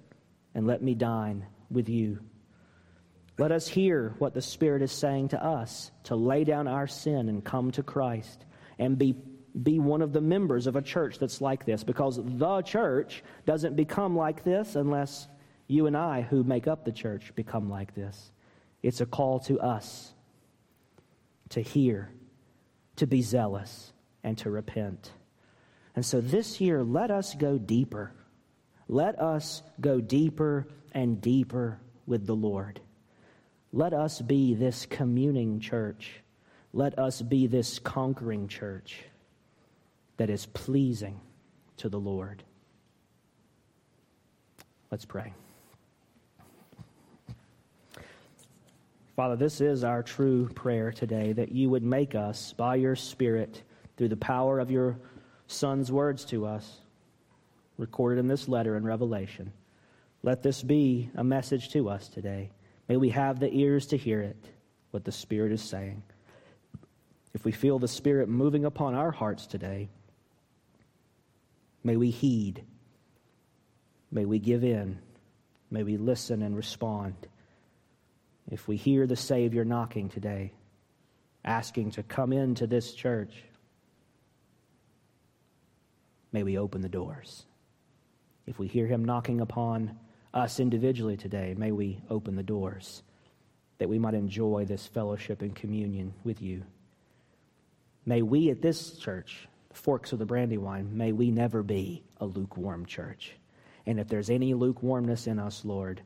and 0.55 0.67
let 0.67 0.83
me 0.83 0.95
dine 0.95 1.45
with 1.71 1.89
you. 1.89 2.21
Let 3.39 3.53
us 3.53 3.69
hear 3.69 4.15
what 4.19 4.33
the 4.33 4.41
Spirit 4.41 4.83
is 4.83 4.93
saying 4.93 5.29
to 5.29 5.45
us 5.45 5.91
to 6.05 6.17
lay 6.17 6.45
down 6.45 6.69
our 6.69 6.87
sin 6.87 7.29
and 7.29 7.45
come 7.45 7.71
to 7.73 7.83
Christ 7.83 8.47
and 8.79 8.97
be, 8.97 9.15
be 9.63 9.79
one 9.79 10.01
of 10.01 10.13
the 10.13 10.23
members 10.23 10.67
of 10.67 10.77
a 10.77 10.83
church 10.83 11.19
that's 11.19 11.43
like 11.43 11.67
this 11.67 11.85
because 11.85 12.19
the 12.23 12.63
church 12.63 13.23
doesn't 13.45 13.77
become 13.77 14.17
like 14.17 14.43
this 14.45 14.77
unless 14.77 15.29
you 15.67 15.87
and 15.87 15.97
I, 15.97 16.23
who 16.23 16.45
make 16.45 16.67
up 16.67 16.85
the 16.85 16.93
church, 16.93 17.35
become 17.35 17.69
like 17.69 17.95
this. 17.95 18.31
It's 18.83 19.01
a 19.01 19.07
call 19.07 19.41
to 19.41 19.59
us 19.61 20.13
to 21.51 21.61
hear, 21.61 22.11
to 22.97 23.07
be 23.07 23.23
zealous, 23.23 23.93
and 24.23 24.37
to 24.39 24.51
repent. 24.51 25.13
And 25.95 26.05
so 26.05 26.21
this 26.21 26.61
year, 26.61 26.83
let 26.83 27.11
us 27.11 27.35
go 27.35 27.59
deeper. 27.59 28.13
Let 28.89 29.21
us 29.21 29.63
go 29.81 30.01
deeper 30.01 30.67
and 30.93 31.21
deeper 31.21 31.81
with 32.07 32.27
the 32.27 32.37
Lord. 32.37 32.81
Let 33.73 33.93
us 33.93 34.21
be 34.21 34.55
this 34.55 34.87
communing 34.87 35.61
church. 35.61 36.21
Let 36.73 36.99
us 36.99 37.23
be 37.23 37.47
this 37.47 37.79
conquering 37.79 38.49
church 38.49 39.03
that 40.17 40.31
is 40.31 40.47
pleasing 40.47 41.21
to 41.79 41.89
the 41.89 42.01
Lord. 42.01 42.43
Let's 44.91 45.05
pray. 45.05 45.33
Father, 49.17 49.35
this 49.35 49.63
is 49.63 49.83
our 49.83 50.03
true 50.03 50.47
prayer 50.51 50.93
today 50.93 51.33
that 51.33 51.51
you 51.51 51.71
would 51.71 51.83
make 51.83 52.15
us, 52.15 52.53
by 52.53 52.75
your 52.75 52.95
Spirit, 52.95 53.63
through 53.97 54.11
the 54.11 54.17
power 54.17 54.59
of 54.59 54.71
your 54.71 54.99
Son's 55.47 55.91
words 55.91 56.27
to 56.27 56.45
us, 56.45 56.81
recorded 57.79 58.21
in 58.21 58.29
this 58.29 58.47
letter 58.47 58.77
in 58.77 58.85
Revelation. 58.85 59.55
Let 60.23 60.43
this 60.43 60.63
be 60.63 61.09
a 61.15 61.25
message 61.25 61.71
to 61.71 61.89
us 61.89 62.09
today. 62.09 62.51
May 62.91 62.99
we 62.99 63.09
have 63.09 63.41
the 63.41 63.51
ears 63.51 63.87
to 63.87 63.97
hear 63.97 64.21
it, 64.21 64.37
what 64.91 65.07
the 65.07 65.13
Spirit 65.13 65.51
is 65.51 65.63
saying. 65.63 66.03
If 67.33 67.47
we 67.47 67.53
feel 67.53 67.79
the 67.79 67.89
Spirit 67.89 68.29
moving 68.29 68.67
upon 68.67 68.95
our 68.95 69.11
hearts 69.11 69.47
today, 69.47 69.89
may 71.83 71.97
we 71.97 72.11
heed. 72.11 72.65
May 74.11 74.27
we 74.27 74.39
give 74.39 74.63
in. 74.63 74.99
May 75.71 75.85
we 75.85 75.97
listen 75.97 76.43
and 76.43 76.55
respond 76.55 77.15
if 78.51 78.69
we 78.69 78.77
hear 78.77 79.07
the 79.07 79.17
Savior 79.17 79.65
knocking 79.65 80.09
today, 80.09 80.53
asking 81.45 81.93
to 81.93 82.03
come 82.03 82.33
into 82.33 82.67
this 82.67 82.93
church, 82.93 83.33
may 86.33 86.43
we 86.43 86.59
open 86.59 86.81
the 86.81 86.89
doors. 86.89 87.47
If 88.47 88.59
we 88.59 88.69
hear 88.69 88.87
him 88.87 89.05
knocking 89.05 89.41
upon 89.41 89.99
us 90.33 90.61
individually 90.61 91.17
today, 91.17 91.55
may 91.57 91.73
we 91.73 92.01
open 92.09 92.37
the 92.37 92.43
doors 92.43 93.03
that 93.79 93.89
we 93.89 93.99
might 93.99 94.15
enjoy 94.15 94.65
this 94.65 94.87
fellowship 94.87 95.43
and 95.43 95.55
communion 95.55 96.15
with 96.25 96.41
you. 96.41 96.63
May 98.05 98.23
we 98.23 98.51
at 98.51 98.63
this 98.63 98.93
church, 98.93 99.49
the 99.69 99.75
Forks 99.77 100.13
of 100.13 100.19
the 100.19 100.27
Brandywine, 100.27 100.97
may 100.97 101.13
we 101.13 101.31
never 101.31 101.63
be 101.63 102.05
a 102.21 102.27
lukewarm 102.27 102.87
church. 102.87 103.33
And 103.85 103.99
if 103.99 104.09
there's 104.09 104.31
any 104.31 104.55
lukewarmness 104.55 105.27
in 105.27 105.39
us, 105.39 105.65
Lord, 105.65 106.01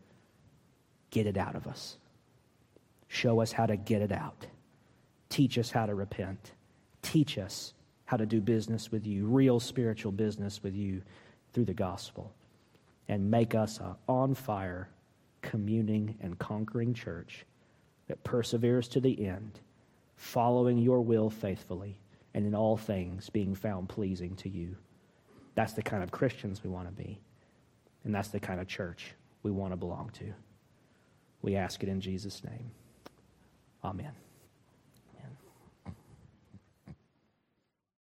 get 1.11 1.27
it 1.27 1.37
out 1.37 1.55
of 1.55 1.67
us. 1.67 1.97
Show 3.13 3.41
us 3.41 3.51
how 3.51 3.67
to 3.67 3.77
get 3.77 4.03
it 4.03 4.13
out. 4.13 4.47
Teach 5.31 5.59
us 5.59 5.69
how 5.73 5.85
to 5.85 5.97
repent. 5.97 6.53
Teach 7.03 7.39
us 7.39 7.75
how 8.05 8.17
to 8.17 8.25
do 8.25 8.41
business 8.41 8.93
with 8.93 9.05
you, 9.05 9.27
real 9.27 9.59
spiritual 9.59 10.13
business 10.13 10.63
with 10.63 10.77
you 10.77 11.03
through 11.53 11.65
the 11.65 11.75
gospel. 11.75 12.33
And 13.09 13.29
make 13.29 13.57
us 13.57 13.81
a 13.81 13.97
on 14.07 14.37
fire, 14.37 14.89
communing, 15.43 16.19
and 16.21 16.39
conquering 16.39 16.95
church 16.95 17.45
that 18.07 18.23
perseveres 18.23 18.87
to 18.91 19.01
the 19.01 19.27
end, 19.27 19.59
following 20.15 20.79
your 20.79 21.01
will 21.01 21.31
faithfully, 21.31 21.99
and 22.33 22.47
in 22.47 22.55
all 22.55 22.77
things 22.77 23.29
being 23.29 23.57
found 23.57 23.89
pleasing 23.89 24.37
to 24.37 24.49
you. 24.49 24.77
That's 25.57 25.73
the 25.73 25.83
kind 25.83 26.05
of 26.05 26.13
Christians 26.13 26.63
we 26.63 26.71
want 26.71 26.87
to 26.87 27.03
be. 27.03 27.21
And 28.05 28.15
that's 28.15 28.29
the 28.29 28.39
kind 28.39 28.61
of 28.61 28.69
church 28.69 29.15
we 29.43 29.51
want 29.51 29.73
to 29.73 29.77
belong 29.77 30.11
to. 30.21 30.33
We 31.43 31.57
ask 31.57 31.83
it 31.83 31.89
in 31.89 32.01
Jesus' 32.01 32.45
name. 32.45 32.71
Amen. 33.83 34.30